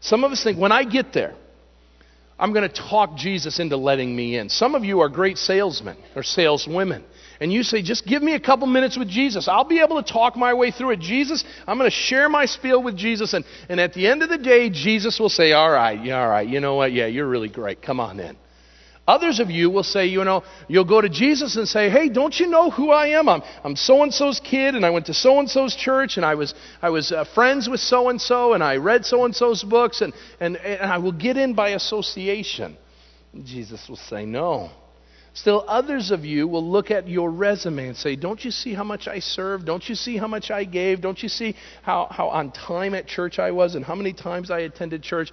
[0.00, 1.34] some of us think, when I get there,
[2.38, 4.48] I'm going to talk Jesus into letting me in.
[4.48, 7.04] Some of you are great salesmen or saleswomen
[7.40, 9.48] and you say, just give me a couple minutes with Jesus.
[9.48, 11.00] I'll be able to talk my way through it.
[11.00, 13.32] Jesus, I'm going to share my spiel with Jesus.
[13.32, 16.28] And, and at the end of the day, Jesus will say, all right, yeah, all
[16.28, 16.92] right, you know what?
[16.92, 17.80] Yeah, you're really great.
[17.80, 18.36] Come on in.
[19.10, 22.38] Others of you will say, you know, you'll go to Jesus and say, hey, don't
[22.38, 23.28] you know who I am?
[23.28, 26.24] I'm, I'm so and so's kid, and I went to so and so's church, and
[26.24, 29.34] I was, I was uh, friends with so and so, and I read so and
[29.34, 32.76] so's books, and, and, and I will get in by association.
[33.42, 34.70] Jesus will say, no.
[35.32, 38.82] Still, others of you will look at your resume and say, Don't you see how
[38.82, 39.64] much I served?
[39.64, 41.00] Don't you see how much I gave?
[41.00, 44.50] Don't you see how, how on time at church I was and how many times
[44.50, 45.30] I attended church?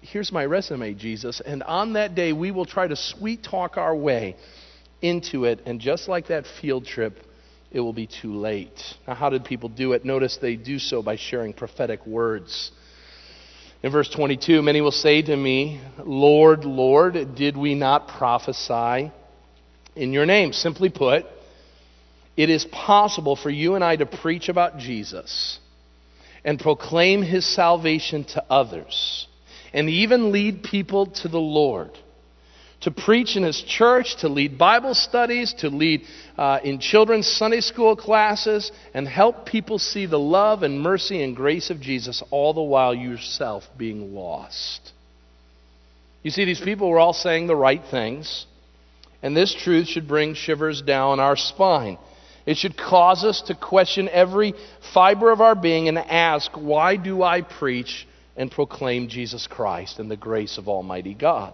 [0.00, 1.40] Here's my resume, Jesus.
[1.44, 4.36] And on that day, we will try to sweet talk our way
[5.02, 5.60] into it.
[5.66, 7.18] And just like that field trip,
[7.70, 8.80] it will be too late.
[9.06, 10.04] Now, how did people do it?
[10.04, 12.72] Notice they do so by sharing prophetic words.
[13.82, 19.12] In verse 22, many will say to me, Lord, Lord, did we not prophesy
[19.94, 20.52] in your name?
[20.52, 21.24] Simply put,
[22.36, 25.58] it is possible for you and I to preach about Jesus
[26.44, 29.26] and proclaim his salvation to others
[29.72, 31.90] and even lead people to the Lord
[32.80, 36.02] to preach in his church, to lead Bible studies, to lead
[36.38, 41.36] uh, in children's Sunday school classes, and help people see the love and mercy and
[41.36, 44.92] grace of Jesus, all the while yourself being lost.
[46.22, 48.46] You see, these people were all saying the right things,
[49.22, 51.98] and this truth should bring shivers down our spine.
[52.46, 54.54] It should cause us to question every
[54.94, 58.06] fiber of our being and ask, why do I preach
[58.40, 61.52] and proclaim Jesus Christ and the grace of Almighty God?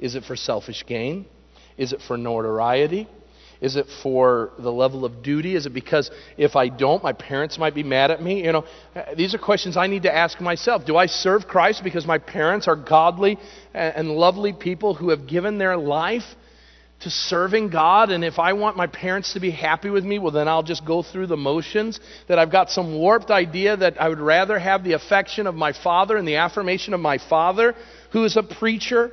[0.00, 1.24] Is it for selfish gain?
[1.78, 3.08] Is it for notoriety?
[3.60, 5.54] Is it for the level of duty?
[5.54, 8.44] Is it because if I don't, my parents might be mad at me?
[8.44, 8.64] You know,
[9.16, 10.84] these are questions I need to ask myself.
[10.84, 13.38] Do I serve Christ because my parents are godly
[13.72, 16.24] and lovely people who have given their life
[17.00, 18.10] to serving God?
[18.10, 20.84] And if I want my parents to be happy with me, well, then I'll just
[20.84, 22.00] go through the motions.
[22.28, 25.72] That I've got some warped idea that I would rather have the affection of my
[25.72, 27.74] father and the affirmation of my father,
[28.12, 29.10] who is a preacher,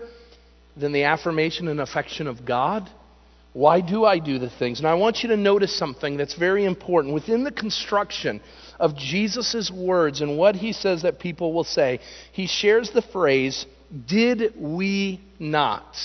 [0.76, 2.90] than the affirmation and affection of God?
[3.54, 4.80] Why do I do the things?
[4.80, 7.14] And I want you to notice something that's very important.
[7.14, 8.40] Within the construction
[8.80, 12.00] of Jesus' words and what he says that people will say,
[12.32, 13.66] he shares the phrase,
[14.08, 15.96] Did we not?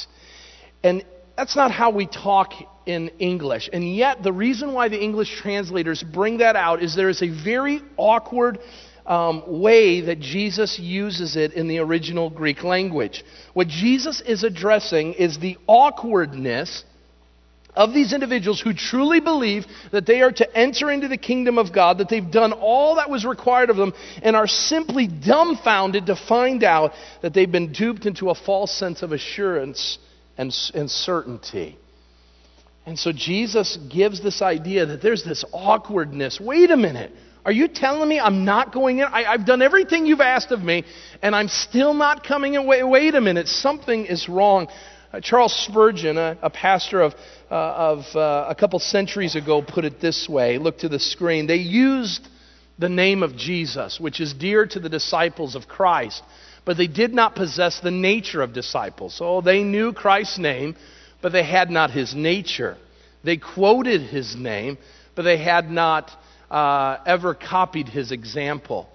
[0.83, 1.05] And
[1.37, 2.53] that's not how we talk
[2.87, 3.71] in English.
[3.73, 7.29] And yet, the reason why the English translators bring that out is there is a
[7.29, 8.59] very awkward
[9.07, 13.25] um, way that Jesus uses it in the original Greek language.
[13.53, 16.85] What Jesus is addressing is the awkwardness
[17.75, 21.73] of these individuals who truly believe that they are to enter into the kingdom of
[21.73, 26.17] God, that they've done all that was required of them, and are simply dumbfounded to
[26.17, 26.93] find out
[27.23, 29.99] that they've been duped into a false sense of assurance
[30.37, 31.79] and, and certainty.
[32.85, 36.41] And so Jesus gives this idea that there's this awkwardness.
[36.41, 37.13] Wait a minute.
[37.45, 39.05] Are you telling me I'm not going in?
[39.05, 40.85] I, have done everything you've asked of me,
[41.23, 42.67] and I'm still not coming in.
[42.67, 43.49] Wait, wait a minute.
[43.49, 44.69] Something is wrong.
[45.13, 47.15] Uh, Charles Spurgeon, a, a pastor of
[47.51, 50.59] uh, of uh, a couple centuries ago put it this way.
[50.59, 51.47] Look to the screen.
[51.47, 52.27] They used
[52.79, 56.23] the name of Jesus, which is dear to the disciples of Christ,
[56.65, 59.15] but they did not possess the nature of disciples.
[59.15, 60.77] So they knew Christ's name,
[61.21, 62.77] but they had not his nature.
[63.25, 64.79] They quoted his name,
[65.15, 66.11] but they had not
[66.51, 68.89] uh, ever copied his example.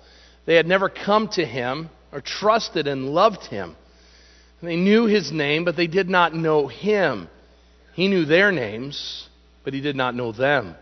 [0.45, 3.75] They had never come to him or trusted and loved him.
[4.61, 7.29] They knew his name, but they did not know him.
[7.93, 9.27] He knew their names,
[9.63, 10.75] but he did not know them.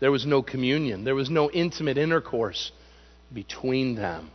[0.00, 2.72] There was no communion, there was no intimate intercourse
[3.32, 4.30] between them.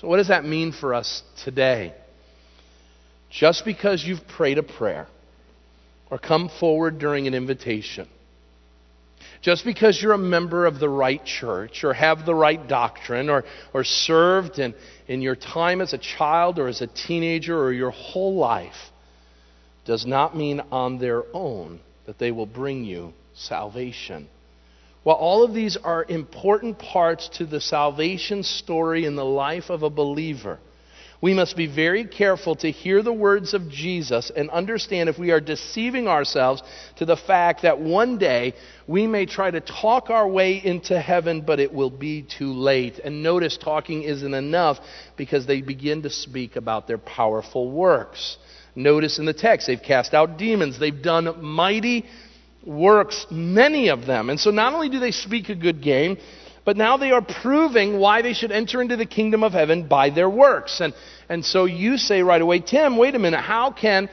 [0.00, 1.94] So, what does that mean for us today?
[3.30, 5.06] Just because you've prayed a prayer
[6.10, 8.06] or come forward during an invitation,
[9.40, 13.44] just because you're a member of the right church or have the right doctrine or,
[13.72, 14.74] or served in,
[15.08, 18.90] in your time as a child or as a teenager or your whole life,
[19.86, 24.28] does not mean on their own that they will bring you salvation.
[25.06, 29.84] While all of these are important parts to the salvation story in the life of
[29.84, 30.58] a believer,
[31.20, 35.30] we must be very careful to hear the words of Jesus and understand if we
[35.30, 36.60] are deceiving ourselves
[36.96, 38.54] to the fact that one day
[38.88, 42.98] we may try to talk our way into heaven, but it will be too late.
[42.98, 44.78] And notice talking isn't enough
[45.16, 48.38] because they begin to speak about their powerful works.
[48.74, 52.06] Notice in the text, they've cast out demons, they've done mighty
[52.66, 54.28] works, many of them.
[54.28, 56.18] And so not only do they speak a good game,
[56.64, 60.10] but now they are proving why they should enter into the kingdom of heaven by
[60.10, 60.80] their works.
[60.80, 60.94] And,
[61.28, 64.10] and so you say right away, Tim, wait a minute, how can,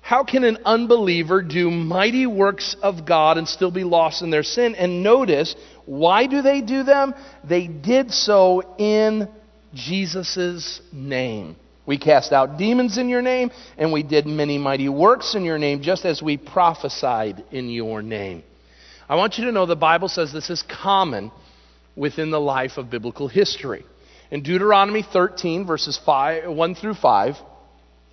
[0.00, 4.44] how can an unbeliever do mighty works of God and still be lost in their
[4.44, 4.76] sin?
[4.76, 7.12] And notice, why do they do them?
[7.42, 9.28] They did so in
[9.74, 11.56] Jesus' name.
[11.86, 15.58] We cast out demons in your name, and we did many mighty works in your
[15.58, 18.42] name, just as we prophesied in your name.
[19.08, 21.32] I want you to know the Bible says this is common
[21.96, 23.84] within the life of biblical history.
[24.30, 27.36] In Deuteronomy 13, verses 5, 1 through 5,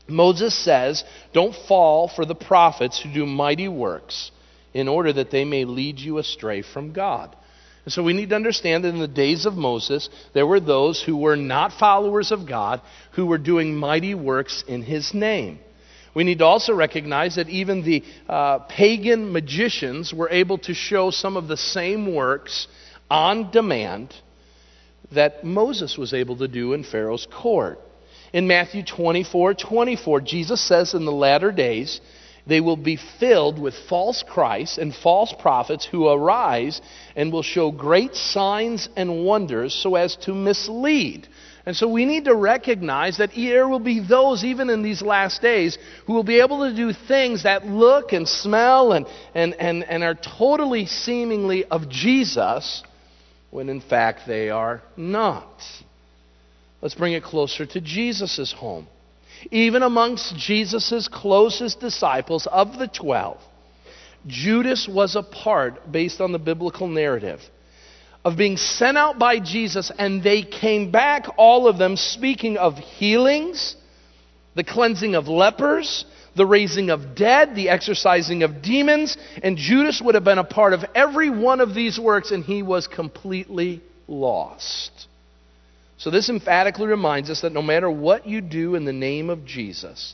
[0.08, 1.04] Moses says,
[1.34, 4.32] Don't fall for the prophets who do mighty works,
[4.74, 7.36] in order that they may lead you astray from God.
[7.88, 11.02] And so we need to understand that in the days of Moses, there were those
[11.02, 12.82] who were not followers of God
[13.14, 15.60] who were doing mighty works in his name.
[16.14, 21.12] We need to also recognize that even the uh, pagan magicians were able to show
[21.12, 22.68] some of the same works
[23.10, 24.14] on demand
[25.14, 27.80] that Moses was able to do in Pharaoh's court.
[28.34, 32.02] In Matthew 24 24, Jesus says in the latter days,
[32.48, 36.82] they will be filled with false Christs and false prophets who arise
[37.16, 41.28] and will show great signs and wonders so as to mislead.
[41.66, 45.42] And so we need to recognize that there will be those, even in these last
[45.42, 49.06] days, who will be able to do things that look and smell and,
[49.36, 52.84] and, and, and are totally seemingly of Jesus,
[53.52, 55.62] when in fact they are not.
[56.82, 58.88] Let's bring it closer to Jesus' home
[59.52, 63.40] even amongst Jesus' closest disciples of the twelve,
[64.26, 67.40] Judas was a part, based on the biblical narrative,
[68.26, 72.78] of being sent out by Jesus, and they came back, all of them, speaking of
[72.78, 73.76] healings,
[74.56, 76.04] the cleansing of lepers,
[76.36, 80.74] the raising of dead, the exorcising of demons, and Judas would have been a part
[80.74, 85.07] of every one of these works, and he was completely lost.
[85.98, 89.46] So, this emphatically reminds us that no matter what you do in the name of
[89.46, 90.14] Jesus,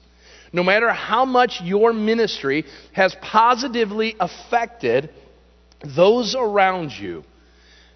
[0.53, 5.09] no matter how much your ministry has positively affected
[5.83, 7.25] those around you,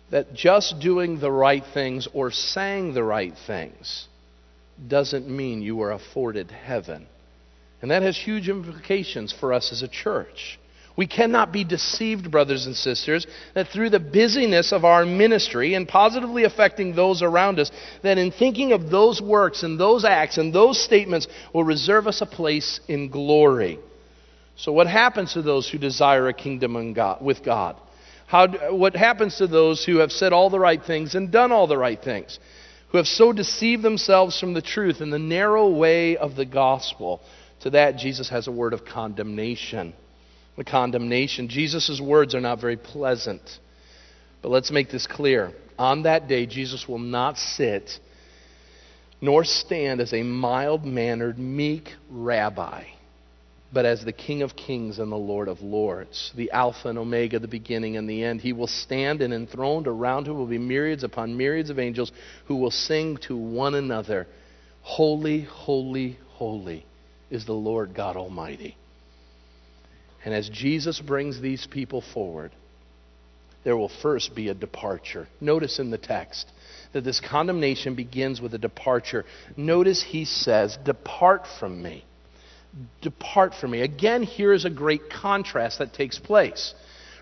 [0.10, 4.08] that just doing the right things or saying the right things
[4.88, 7.08] doesn't mean you are afforded heaven.
[7.82, 10.60] And that has huge implications for us as a church.
[10.98, 15.88] We cannot be deceived, brothers and sisters, that through the busyness of our ministry and
[15.88, 17.70] positively affecting those around us,
[18.02, 22.22] that in thinking of those works and those acts and those statements will reserve us
[22.22, 23.78] a place in glory.
[24.56, 27.76] So, what happens to those who desire a kingdom God, with God?
[28.26, 31.68] How, what happens to those who have said all the right things and done all
[31.68, 32.40] the right things?
[32.90, 37.22] Who have so deceived themselves from the truth in the narrow way of the gospel?
[37.60, 39.94] To that, Jesus has a word of condemnation
[40.58, 41.48] the condemnation.
[41.48, 43.42] Jesus' words are not very pleasant.
[44.42, 45.54] But let's make this clear.
[45.80, 48.00] On that day, Jesus will not sit
[49.22, 52.84] nor stand as a mild mannered, meek rabbi,
[53.74, 57.40] but as the King of kings and the Lord of lords, the Alpha and Omega,
[57.40, 58.42] the beginning and the end.
[58.42, 62.12] He will stand and enthroned around him will be myriads upon myriads of angels
[62.46, 64.28] who will sing to one another,
[64.84, 66.86] Holy, holy, holy
[67.30, 68.78] is the Lord God Almighty.
[70.28, 72.52] And as Jesus brings these people forward,
[73.64, 75.30] there will first be a departure.
[75.40, 76.52] Notice in the text
[76.92, 79.24] that this condemnation begins with a departure.
[79.56, 82.04] Notice he says, Depart from me.
[83.02, 83.80] Depart from me.
[83.80, 86.74] Again, here is a great contrast that takes place.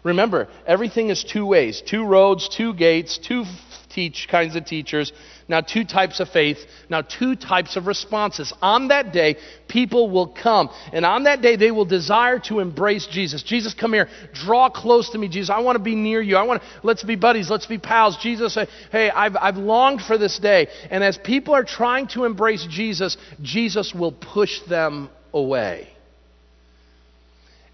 [0.01, 3.43] Remember, everything is two ways two roads, two gates, two
[3.89, 5.13] teach kinds of teachers.
[5.47, 6.57] Now, two types of faith.
[6.89, 8.51] Now, two types of responses.
[8.61, 9.37] On that day,
[9.67, 10.69] people will come.
[10.91, 13.43] And on that day, they will desire to embrace Jesus.
[13.43, 14.09] Jesus, come here.
[14.33, 15.51] Draw close to me, Jesus.
[15.51, 16.35] I want to be near you.
[16.35, 17.49] I want to, let's be buddies.
[17.49, 18.17] Let's be pals.
[18.17, 18.57] Jesus,
[18.91, 20.67] hey, I've, I've longed for this day.
[20.89, 25.94] And as people are trying to embrace Jesus, Jesus will push them away.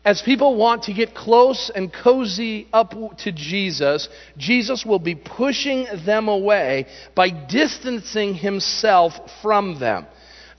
[0.04, 5.86] As people want to get close and cozy up to Jesus, Jesus will be pushing
[6.06, 10.08] them away by distancing himself from them.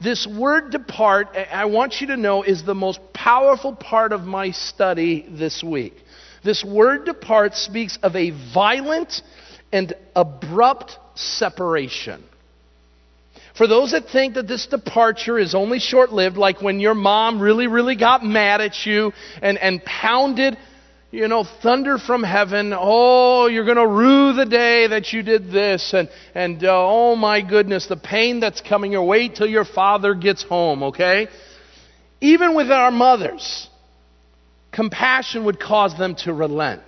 [0.00, 4.52] This word depart, I want you to know, is the most powerful part of my
[4.52, 5.94] study this week.
[6.44, 9.22] This word depart speaks of a violent
[9.72, 12.22] and abrupt separation.
[13.56, 17.40] For those that think that this departure is only short lived, like when your mom
[17.40, 20.56] really, really got mad at you and, and pounded,
[21.10, 25.52] you know, thunder from heaven, oh, you're going to rue the day that you did
[25.52, 29.66] this, and, and uh, oh my goodness, the pain that's coming your way till your
[29.66, 31.28] father gets home, okay?
[32.22, 33.68] Even with our mothers,
[34.72, 36.80] compassion would cause them to relent.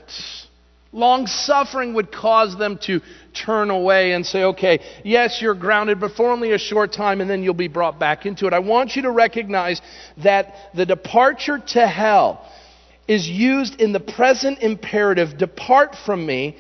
[0.93, 3.01] Long suffering would cause them to
[3.35, 7.29] turn away and say, okay, yes, you're grounded, but for only a short time, and
[7.29, 8.53] then you'll be brought back into it.
[8.53, 9.81] I want you to recognize
[10.23, 12.49] that the departure to hell
[13.07, 16.57] is used in the present imperative, depart from me,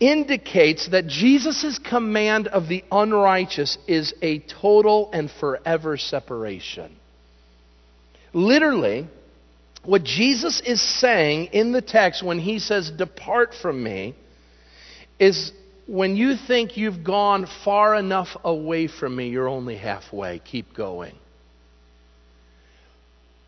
[0.00, 6.96] indicates that Jesus' command of the unrighteous is a total and forever separation.
[8.32, 9.06] Literally,
[9.84, 14.14] what Jesus is saying in the text when he says, Depart from me,
[15.18, 15.52] is
[15.92, 20.38] when you think you've gone far enough away from me, you're only halfway.
[20.38, 21.14] Keep going.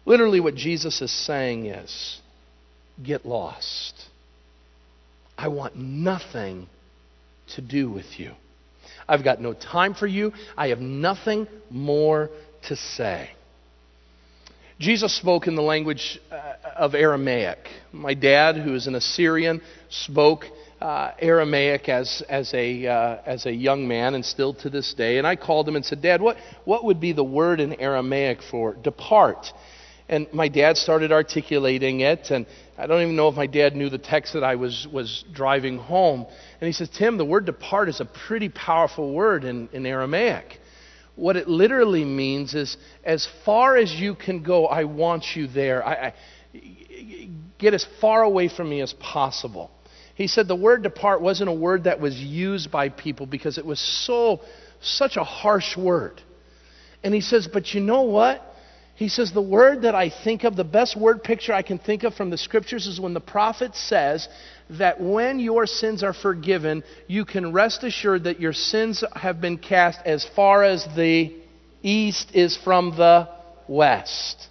[0.05, 2.20] Literally, what Jesus is saying is,
[3.03, 3.95] Get lost.
[5.38, 6.68] I want nothing
[7.57, 8.32] to do with you.
[9.09, 10.32] I've got no time for you.
[10.57, 12.28] I have nothing more
[12.68, 13.30] to say.
[14.78, 17.59] Jesus spoke in the language uh, of Aramaic.
[17.90, 20.45] My dad, who is an Assyrian, spoke
[20.81, 25.18] uh, Aramaic as, as, a, uh, as a young man and still to this day.
[25.18, 28.41] And I called him and said, Dad, what, what would be the word in Aramaic
[28.51, 29.47] for depart?
[30.09, 32.47] And my dad started articulating it, and
[32.77, 35.79] I don't even know if my dad knew the text that I was, was driving
[35.79, 36.27] home.
[36.61, 40.61] And he says, Tim, the word depart is a pretty powerful word in, in Aramaic.
[41.16, 45.87] What it literally means is, as far as you can go, I want you there.
[45.87, 46.14] I, I,
[47.59, 49.70] get as far away from me as possible.
[50.14, 53.66] He said the word depart wasn't a word that was used by people because it
[53.66, 54.40] was so,
[54.80, 56.20] such a harsh word.
[57.02, 58.42] And he says, but you know what?
[58.96, 62.04] He says, The word that I think of, the best word picture I can think
[62.04, 64.28] of from the scriptures is when the prophet says
[64.70, 69.58] that when your sins are forgiven, you can rest assured that your sins have been
[69.58, 71.34] cast as far as the
[71.82, 73.28] east is from the
[73.66, 74.48] west.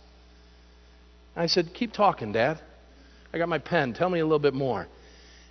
[1.35, 2.59] I said, Keep talking, Dad.
[3.33, 3.93] I got my pen.
[3.93, 4.87] Tell me a little bit more.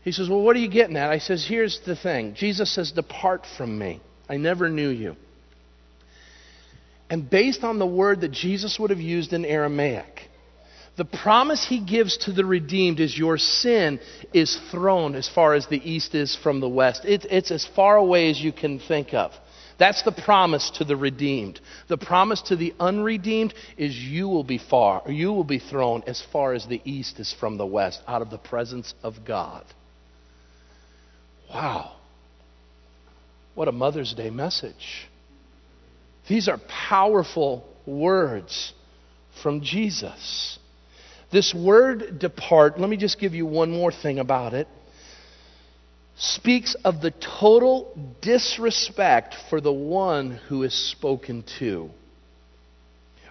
[0.03, 1.11] He says, Well, what are you getting at?
[1.11, 2.35] I says, Here's the thing.
[2.35, 4.01] Jesus says, Depart from me.
[4.29, 5.17] I never knew you.
[7.09, 10.31] And based on the word that Jesus would have used in Aramaic,
[10.97, 14.01] the promise he gives to the redeemed is your sin
[14.33, 17.05] is thrown as far as the east is from the west.
[17.05, 19.33] It, it's as far away as you can think of.
[19.79, 21.61] That's the promise to the redeemed.
[21.89, 26.23] The promise to the unredeemed is you will be far, you will be thrown as
[26.33, 29.65] far as the east is from the west, out of the presence of God.
[31.53, 31.93] Wow.
[33.55, 35.09] What a Mother's Day message.
[36.29, 38.73] These are powerful words
[39.43, 40.59] from Jesus.
[41.31, 44.69] This word depart, let me just give you one more thing about it,
[46.17, 51.91] speaks of the total disrespect for the one who is spoken to.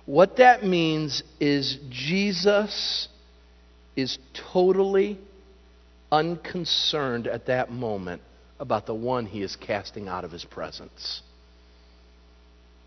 [0.06, 3.08] What that means is Jesus
[3.96, 4.18] is
[4.52, 5.20] totally
[6.12, 8.22] unconcerned at that moment
[8.60, 11.22] about the one he is casting out of his presence.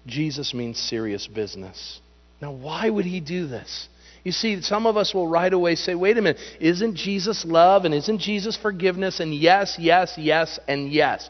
[0.07, 2.01] Jesus means serious business.
[2.41, 3.89] Now, why would he do this?
[4.23, 7.85] You see, some of us will right away say, wait a minute, isn't Jesus love
[7.85, 9.21] and isn't Jesus forgiveness?
[9.21, 11.29] And yes, yes, yes, and yes,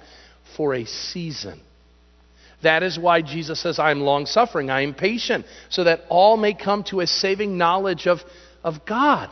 [0.57, 1.61] for a season.
[2.63, 6.37] That is why Jesus says, I am long suffering, I am patient, so that all
[6.37, 8.21] may come to a saving knowledge of,
[8.63, 9.31] of God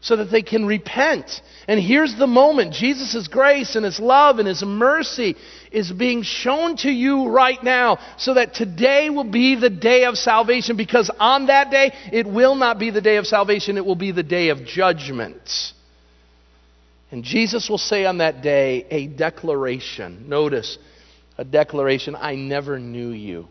[0.00, 1.42] so that they can repent.
[1.66, 5.36] And here's the moment Jesus' grace and His love and His mercy
[5.72, 10.16] is being shown to you right now, so that today will be the day of
[10.16, 13.96] salvation, because on that day, it will not be the day of salvation, it will
[13.96, 15.72] be the day of judgment.
[17.10, 20.28] And Jesus will say on that day a declaration.
[20.28, 20.78] Notice,
[21.36, 23.48] a declaration I never knew you.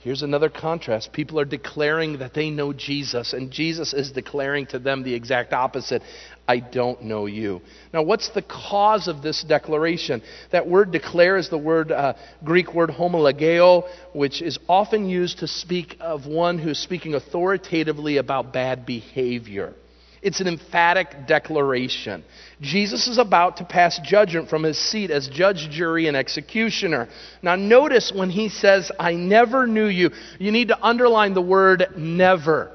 [0.00, 1.12] Here's another contrast.
[1.12, 5.52] People are declaring that they know Jesus, and Jesus is declaring to them the exact
[5.52, 6.02] opposite
[6.48, 7.60] I don't know you.
[7.92, 10.22] Now, what's the cause of this declaration?
[10.52, 15.46] That word declare is the word, uh, Greek word homologeo, which is often used to
[15.46, 19.74] speak of one who's speaking authoritatively about bad behavior.
[20.22, 22.24] It's an emphatic declaration.
[22.60, 27.08] Jesus is about to pass judgment from his seat as judge, jury, and executioner.
[27.42, 31.86] Now, notice when he says, I never knew you, you need to underline the word
[31.96, 32.72] never.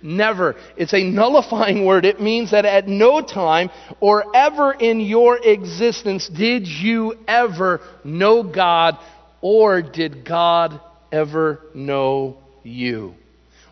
[0.00, 0.54] Never.
[0.76, 2.04] It's a nullifying word.
[2.04, 8.44] It means that at no time or ever in your existence did you ever know
[8.44, 8.98] God
[9.40, 10.80] or did God
[11.10, 13.14] ever know you.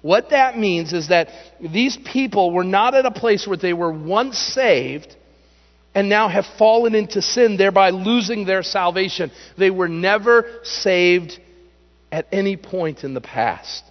[0.05, 3.91] What that means is that these people were not at a place where they were
[3.91, 5.17] once saved
[5.95, 9.31] and now have fallen into sin, thereby losing their salvation.
[9.57, 11.41] They were never saved
[12.13, 13.83] at any point in the past.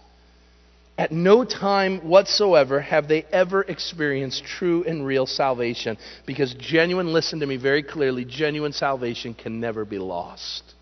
[1.00, 5.98] At no time whatsoever have they ever experienced true and real salvation
[6.28, 10.76] because genuine, listen to me very clearly, genuine salvation can never be lost.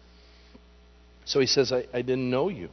[1.23, 2.67] So he says, I, I didn't know you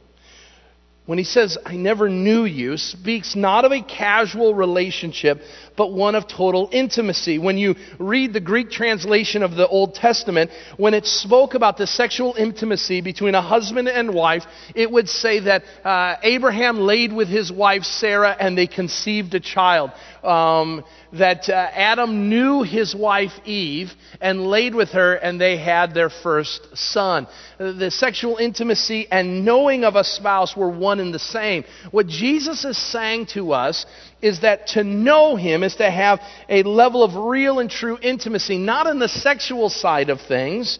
[1.09, 5.41] when he says, I never knew you, speaks not of a casual relationship,
[5.75, 7.39] but one of total intimacy.
[7.39, 11.87] When you read the Greek translation of the Old Testament, when it spoke about the
[11.87, 14.43] sexual intimacy between a husband and wife,
[14.75, 19.39] it would say that uh, Abraham laid with his wife Sarah and they conceived a
[19.39, 19.89] child.
[20.23, 20.83] Um,
[21.13, 23.91] that uh, Adam knew his wife Eve
[24.21, 27.27] and laid with her, and they had their first son.
[27.57, 31.63] The sexual intimacy and knowing of a spouse were one and the same.
[31.91, 33.85] What Jesus is saying to us
[34.21, 38.57] is that to know him is to have a level of real and true intimacy,
[38.57, 40.79] not in the sexual side of things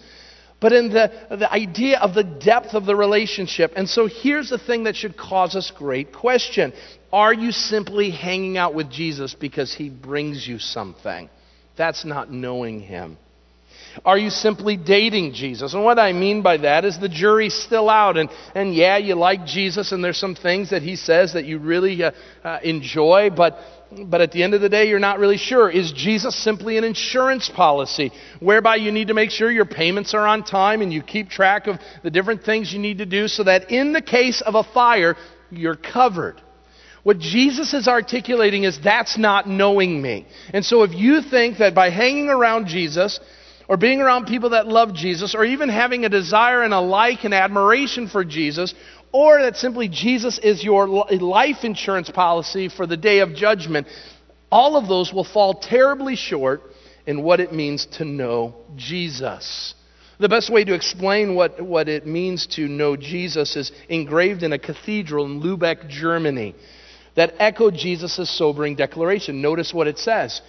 [0.60, 3.72] but in the, the idea of the depth of the relationship.
[3.76, 6.74] And so here's the thing that should cause us great question
[7.12, 11.30] Are you simply hanging out with Jesus because he brings you something?
[11.76, 13.18] That's not knowing him.
[14.06, 15.74] Are you simply dating Jesus?
[15.74, 18.18] And what I mean by that is the jury's still out.
[18.18, 21.58] And, and yeah, you like Jesus, and there's some things that he says that you
[21.58, 22.12] really uh,
[22.44, 23.58] uh, enjoy, but
[23.92, 25.68] but at the end of the day, you're not really sure.
[25.68, 30.28] Is Jesus simply an insurance policy whereby you need to make sure your payments are
[30.28, 33.44] on time and you keep track of the different things you need to do so
[33.46, 35.16] that in the case of a fire,
[35.50, 36.40] you're covered?
[37.04, 40.28] What Jesus is articulating is that's not knowing me.
[40.54, 43.20] And so if you think that by hanging around Jesus,
[43.68, 47.24] or being around people that love Jesus, or even having a desire and a like
[47.24, 48.74] and admiration for Jesus,
[49.12, 53.88] or that simply Jesus is your life insurance policy for the day of judgment,
[54.52, 56.64] all of those will fall terribly short
[57.06, 59.74] in what it means to know Jesus.
[60.20, 64.52] The best way to explain what, what it means to know Jesus is engraved in
[64.52, 66.56] a cathedral in Lubeck, Germany,
[67.16, 69.42] that echoed Jesus' sobering declaration.
[69.42, 70.42] Notice what it says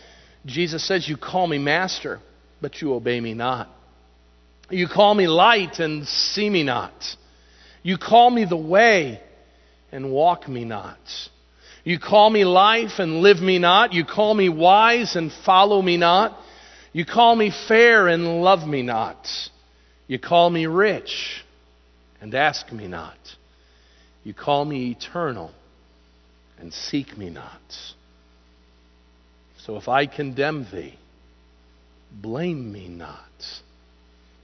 [0.47, 2.21] Jesus says, You call me master,
[2.61, 3.69] but you obey me not.
[4.71, 6.93] You call me light and see me not.
[7.83, 9.21] You call me the way
[9.91, 10.99] and walk me not.
[11.83, 13.93] You call me life and live me not.
[13.93, 16.39] You call me wise and follow me not.
[16.93, 19.27] You call me fair and love me not.
[20.07, 21.45] You call me rich
[22.21, 23.17] and ask me not.
[24.25, 25.53] You call me eternal
[26.61, 27.61] and seek me not.
[29.59, 30.99] So if I condemn thee,
[32.11, 33.19] blame me not.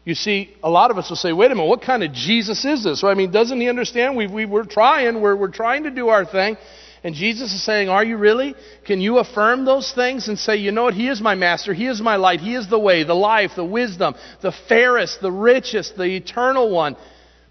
[0.04, 2.64] You see, a lot of us will say, wait a minute, what kind of Jesus
[2.64, 3.02] is this?
[3.02, 4.16] I mean, doesn't he understand?
[4.16, 6.56] We, we, we're trying, we're, we're trying to do our thing.
[7.02, 8.56] And Jesus is saying, Are you really?
[8.84, 10.94] Can you affirm those things and say, You know what?
[10.94, 11.72] He is my master.
[11.72, 12.40] He is my light.
[12.40, 16.96] He is the way, the life, the wisdom, the fairest, the richest, the eternal one.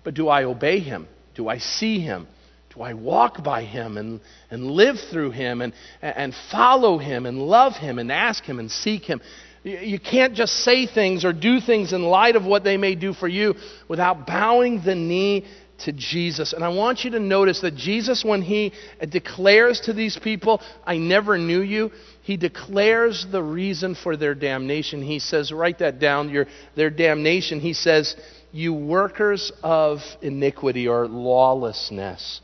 [0.04, 1.08] But do I obey him?
[1.36, 2.28] Do I see him?
[2.76, 4.20] Do I walk by him and,
[4.52, 8.70] and live through him and, and follow him and love him and ask him and
[8.70, 9.22] seek him?
[9.64, 13.14] You can't just say things or do things in light of what they may do
[13.14, 13.56] for you
[13.88, 15.46] without bowing the knee
[15.80, 16.54] to Jesus.
[16.54, 18.74] And I want you to notice that Jesus, when he
[19.10, 25.02] declares to these people, I never knew you, he declares the reason for their damnation.
[25.02, 26.46] He says, write that down, your,
[26.76, 27.60] their damnation.
[27.60, 28.16] He says,
[28.52, 32.42] You workers of iniquity or lawlessness.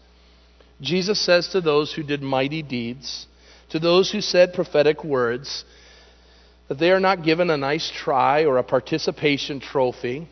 [0.82, 3.28] Jesus says to those who did mighty deeds,
[3.70, 5.64] to those who said prophetic words,
[6.68, 10.28] that they are not given a nice try or a participation trophy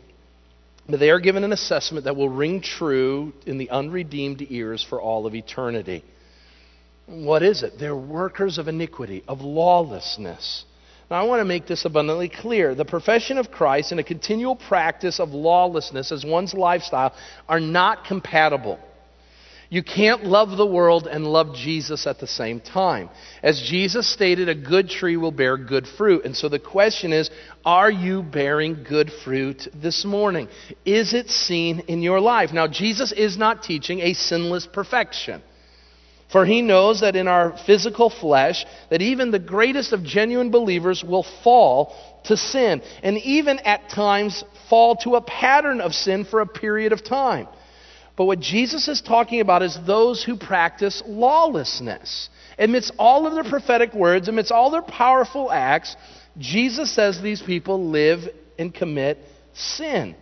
[0.90, 5.00] but they are given an assessment that will ring true in the unredeemed ears for
[5.00, 6.04] all of eternity.
[7.06, 7.78] What is it?
[7.78, 10.64] They're workers of iniquity, of lawlessness.
[11.10, 12.74] Now, I want to make this abundantly clear.
[12.74, 17.14] The profession of Christ and a continual practice of lawlessness as one's lifestyle
[17.48, 18.78] are not compatible.
[19.72, 23.08] You can't love the world and love Jesus at the same time.
[23.40, 26.24] As Jesus stated, a good tree will bear good fruit.
[26.24, 27.30] And so the question is
[27.64, 30.48] are you bearing good fruit this morning?
[30.84, 32.52] Is it seen in your life?
[32.52, 35.40] Now, Jesus is not teaching a sinless perfection.
[36.32, 41.04] For he knows that in our physical flesh, that even the greatest of genuine believers
[41.04, 41.94] will fall
[42.24, 46.92] to sin, and even at times fall to a pattern of sin for a period
[46.92, 47.48] of time.
[48.20, 52.28] But what Jesus is talking about is those who practice lawlessness.
[52.58, 55.96] Amidst all of their prophetic words, amidst all their powerful acts,
[56.36, 59.16] Jesus says these people live and commit
[59.54, 60.14] sin.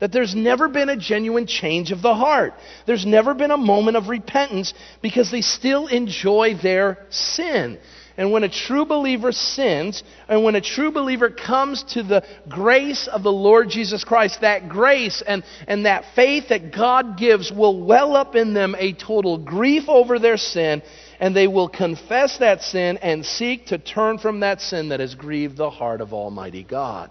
[0.00, 2.54] That there's never been a genuine change of the heart.
[2.84, 7.78] There's never been a moment of repentance because they still enjoy their sin.
[8.18, 13.08] And when a true believer sins, and when a true believer comes to the grace
[13.08, 17.84] of the Lord Jesus Christ, that grace and, and that faith that God gives will
[17.84, 20.82] well up in them a total grief over their sin,
[21.20, 25.14] and they will confess that sin and seek to turn from that sin that has
[25.14, 27.10] grieved the heart of Almighty God.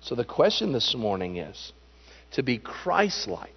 [0.00, 1.72] So the question this morning is
[2.32, 3.54] to be Christ like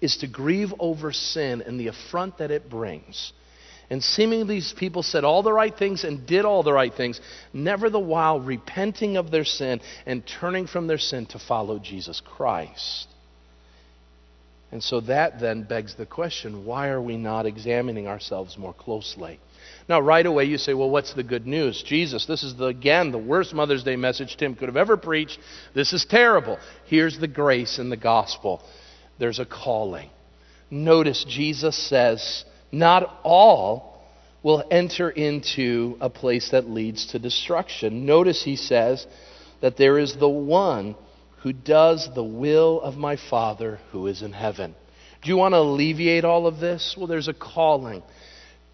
[0.00, 3.32] is to grieve over sin and the affront that it brings
[3.92, 7.20] and seemingly these people said all the right things and did all the right things,
[7.52, 12.22] never the while repenting of their sin and turning from their sin to follow Jesus
[12.24, 13.06] Christ.
[14.70, 19.38] And so that then begs the question why are we not examining ourselves more closely?
[19.90, 21.82] Now, right away, you say, well, what's the good news?
[21.86, 25.38] Jesus, this is, the, again, the worst Mother's Day message Tim could have ever preached.
[25.74, 26.58] This is terrible.
[26.86, 28.62] Here's the grace in the gospel
[29.18, 30.08] there's a calling.
[30.70, 34.02] Notice Jesus says, not all
[34.42, 38.06] will enter into a place that leads to destruction.
[38.06, 39.06] Notice he says
[39.60, 40.96] that there is the one
[41.42, 44.74] who does the will of my Father who is in heaven.
[45.22, 46.96] Do you want to alleviate all of this?
[46.96, 48.02] Well, there's a calling.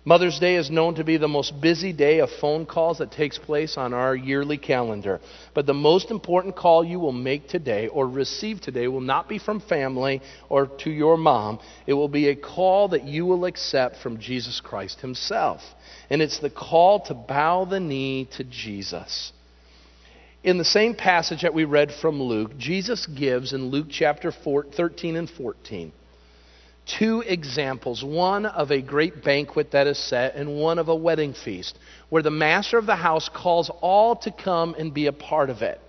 [0.05, 3.37] Mother's Day is known to be the most busy day of phone calls that takes
[3.37, 5.21] place on our yearly calendar.
[5.55, 9.39] But the most important call you will make today or receive today will not be
[9.39, 11.59] from family or to your mom.
[11.87, 15.61] It will be a call that you will accept from Jesus Christ Himself.
[16.09, 19.33] And it's the call to bow the knee to Jesus.
[20.45, 24.67] In the same passage that we read from Luke, Jesus gives in Luke chapter 4,
[24.75, 25.93] 13 and 14
[26.99, 31.35] two examples one of a great banquet that is set, and one of a wedding
[31.35, 31.79] feast,
[32.09, 35.63] where the master of the house calls all to come and be a part of
[35.63, 35.81] it.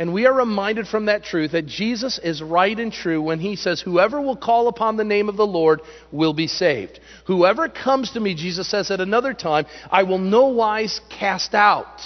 [0.00, 3.54] And we are reminded from that truth that Jesus is right and true when he
[3.54, 6.98] says, Whoever will call upon the name of the Lord will be saved.
[7.26, 12.00] Whoever comes to me, Jesus says at another time, I will no wise cast out.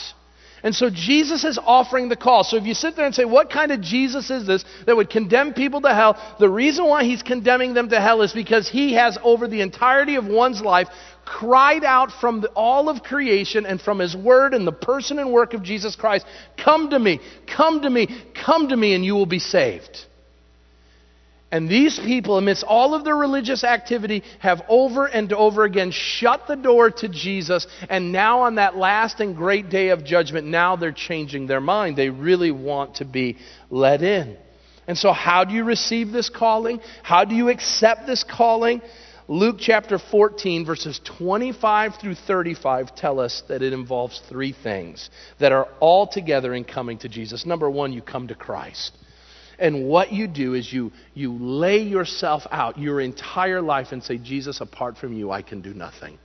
[0.65, 2.43] And so Jesus is offering the call.
[2.43, 5.11] So if you sit there and say, What kind of Jesus is this that would
[5.11, 6.17] condemn people to hell?
[6.41, 10.15] The reason why he's condemning them to hell is because he has, over the entirety
[10.15, 10.89] of one's life,
[11.27, 15.31] cried out from the, all of creation and from his word and the person and
[15.31, 16.25] work of Jesus Christ
[16.57, 20.07] Come to me, come to me, come to me, and you will be saved.
[21.55, 26.49] And these people, amidst all of their religious activity, have over and over again shut
[26.49, 27.69] the door to Jesus.
[27.89, 31.97] And now, on that last and great day of judgment, now they're changing their mind.
[31.97, 33.39] They really want to be
[33.71, 34.37] let in.
[34.89, 36.81] And so, how do you receive this calling?
[37.05, 38.83] How do you accept this calling?
[39.29, 45.53] Luke chapter 14, verses 25 through 35 tell us that it involves three things that
[45.53, 47.47] are all together in coming to Jesus.
[47.47, 48.91] Number one, you come to Christ.
[49.59, 54.19] And what you do is you, you lay yourself out, your entire life, and say,
[54.19, 56.19] Jesus, apart from you, I can do nothing.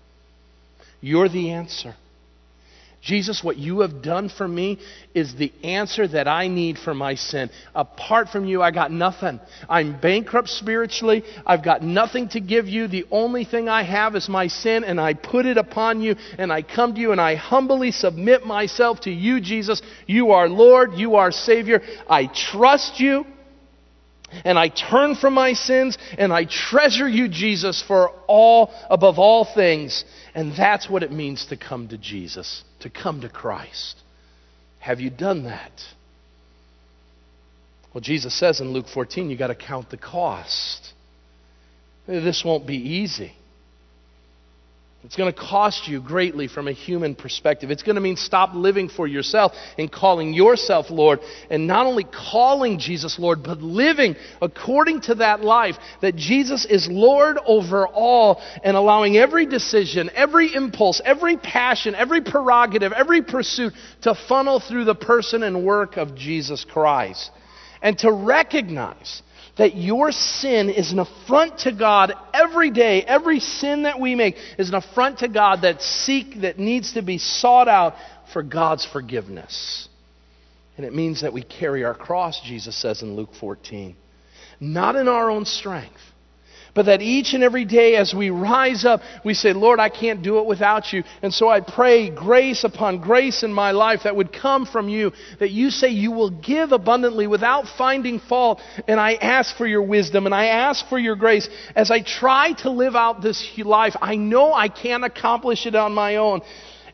[1.02, 1.96] You're the answer.
[3.02, 4.78] Jesus, what you have done for me
[5.14, 7.50] is the answer that I need for my sin.
[7.74, 9.40] Apart from you, I got nothing.
[9.70, 11.24] I'm bankrupt spiritually.
[11.46, 12.88] I've got nothing to give you.
[12.88, 16.52] The only thing I have is my sin, and I put it upon you, and
[16.52, 19.82] I come to you, and I humbly submit myself to you, Jesus.
[20.06, 20.96] You are Lord.
[20.96, 21.82] You are Savior.
[22.10, 23.26] I trust you.
[24.46, 29.46] And I turn from my sins and I treasure you, Jesus, for all, above all
[29.46, 30.04] things.
[30.34, 33.98] And that's what it means to come to Jesus to come to Christ.
[34.80, 35.72] Have you done that?
[37.94, 40.94] Well, Jesus says in Luke 14, you got to count the cost.
[42.08, 43.34] This won't be easy.
[45.06, 47.72] It's going to cost you greatly from a human perspective.
[47.72, 51.20] It's going to mean stop living for yourself and calling yourself Lord.
[51.50, 56.90] And not only calling Jesus Lord, but living according to that life that Jesus is
[56.90, 63.72] Lord over all and allowing every decision, every impulse, every passion, every prerogative, every pursuit
[64.02, 67.32] to funnel through the person and work of Jesus Christ.
[67.82, 69.22] And to recognize
[69.60, 73.04] that your sin is an affront to God every day.
[73.04, 77.02] Every sin that we make is an affront to God that seek that needs to
[77.02, 77.96] be sought out
[78.32, 79.88] for God's forgiveness.
[80.78, 83.98] And it means that we carry our cross, Jesus says in Luke 14,
[84.62, 86.00] not in our own strength,
[86.76, 90.22] but that each and every day as we rise up, we say, Lord, I can't
[90.22, 91.04] do it without you.
[91.22, 95.12] And so I pray grace upon grace in my life that would come from you,
[95.40, 98.62] that you say you will give abundantly without finding fault.
[98.88, 101.50] And I ask for your wisdom and I ask for your grace.
[101.76, 105.94] As I try to live out this life, I know I can't accomplish it on
[105.94, 106.42] my own.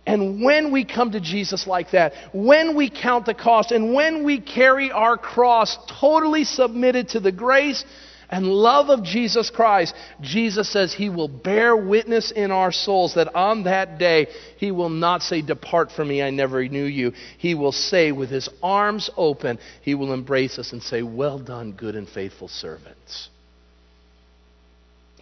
[0.07, 4.23] And when we come to Jesus like that, when we count the cost, and when
[4.23, 7.83] we carry our cross totally submitted to the grace
[8.29, 13.35] and love of Jesus Christ, Jesus says he will bear witness in our souls that
[13.35, 17.13] on that day he will not say, Depart from me, I never knew you.
[17.37, 21.73] He will say, with his arms open, he will embrace us and say, Well done,
[21.73, 23.29] good and faithful servants.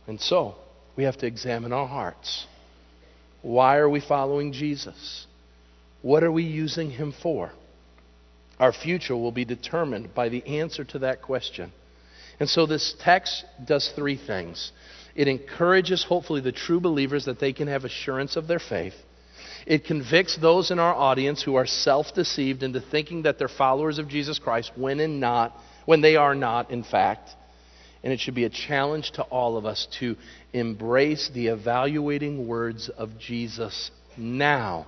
[0.07, 0.55] And so,
[0.95, 2.45] we have to examine our hearts.
[3.41, 5.27] Why are we following Jesus?
[6.01, 7.51] What are we using him for?
[8.59, 11.73] Our future will be determined by the answer to that question.
[12.43, 14.73] And so this text does three things
[15.15, 18.95] it encourages, hopefully, the true believers that they can have assurance of their faith.
[19.65, 23.97] It convicts those in our audience who are self deceived into thinking that they're followers
[23.97, 27.29] of Jesus Christ when, in not, when they are not, in fact.
[28.03, 30.17] And it should be a challenge to all of us to
[30.51, 34.85] embrace the evaluating words of Jesus now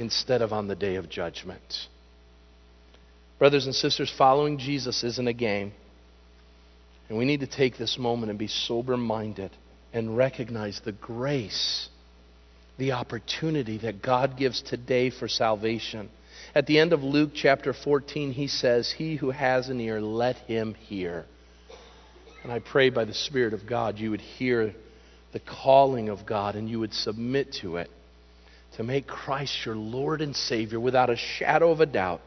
[0.00, 1.86] instead of on the day of judgment.
[3.38, 5.74] Brothers and sisters, following Jesus isn't a game.
[7.08, 9.50] And we need to take this moment and be sober minded
[9.92, 11.88] and recognize the grace,
[12.78, 16.08] the opportunity that God gives today for salvation.
[16.54, 20.36] At the end of Luke chapter 14, he says, He who has an ear, let
[20.36, 21.26] him hear.
[22.42, 24.74] And I pray by the Spirit of God you would hear
[25.32, 27.90] the calling of God and you would submit to it
[28.76, 32.22] to make Christ your Lord and Savior without a shadow of a doubt,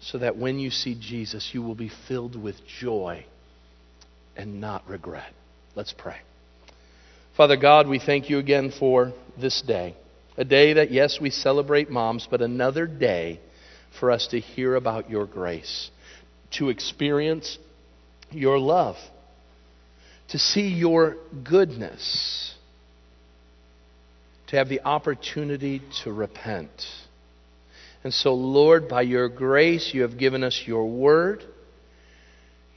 [0.00, 3.24] so that when you see Jesus, you will be filled with joy
[4.36, 5.32] and not regret.
[5.74, 6.16] Let's pray.
[7.36, 9.96] Father God, we thank you again for this day.
[10.36, 13.40] A day that, yes, we celebrate moms, but another day
[13.98, 15.90] for us to hear about your grace,
[16.52, 17.58] to experience
[18.30, 18.96] your love,
[20.28, 22.54] to see your goodness,
[24.48, 26.70] to have the opportunity to repent.
[28.04, 31.44] And so, Lord, by your grace, you have given us your word.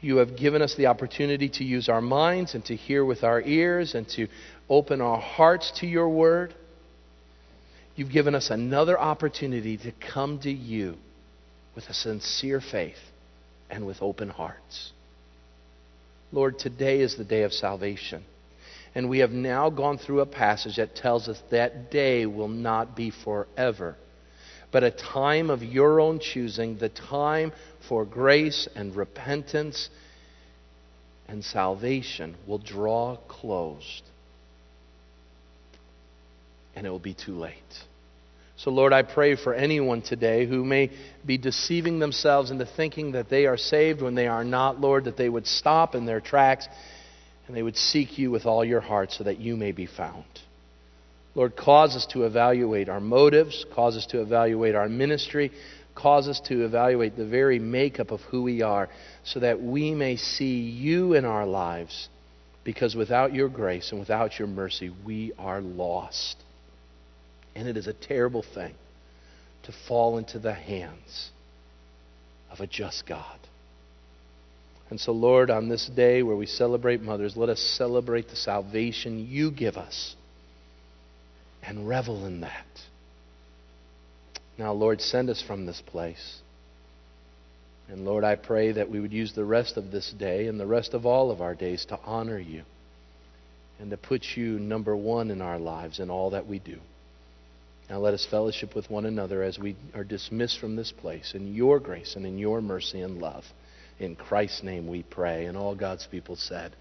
[0.06, 3.42] You have given us the opportunity to use our minds and to hear with our
[3.42, 4.28] ears and to
[4.70, 6.54] open our hearts to your word.
[7.96, 10.94] You've given us another opportunity to come to you
[11.74, 13.00] with a sincere faith
[13.68, 14.92] and with open hearts.
[16.32, 18.26] Lord, today is the day of salvation.
[18.94, 22.96] And we have now gone through a passage that tells us that day will not
[22.96, 23.96] be forever,
[24.76, 27.54] but a time of your own choosing, the time
[27.88, 29.90] for grace and repentance
[31.30, 34.04] and salvation will draw closed.
[36.76, 37.54] And it will be too late.
[38.58, 40.92] So, Lord, I pray for anyone today who may
[41.26, 45.16] be deceiving themselves into thinking that they are saved when they are not, Lord, that
[45.16, 46.68] they would stop in their tracks
[47.48, 50.26] and they would seek you with all your heart so that you may be found.
[51.36, 55.52] Lord, cause us to evaluate our motives, cause us to evaluate our ministry,
[55.94, 58.90] cause us to evaluate the very makeup of who we are
[59.26, 62.08] so that we may see you in our lives.
[62.64, 66.38] Because without your grace and without your mercy, we are lost.
[67.54, 68.74] And it is a terrible thing
[69.64, 71.32] to fall into the hands
[72.50, 73.40] of a just God.
[74.90, 79.28] And so, Lord, on this day where we celebrate mothers, let us celebrate the salvation
[79.30, 80.16] you give us
[81.68, 82.66] and revel in that.
[84.58, 86.40] Now, Lord, send us from this place.
[87.88, 90.66] And Lord, I pray that we would use the rest of this day and the
[90.66, 92.64] rest of all of our days to honor you
[93.80, 96.78] and to put you number one in our lives in all that we do.
[97.90, 101.54] Now let us fellowship with one another as we are dismissed from this place in
[101.54, 103.44] your grace and in your mercy and love.
[104.00, 105.46] In Christ's name we pray.
[105.46, 106.76] And all God's people said,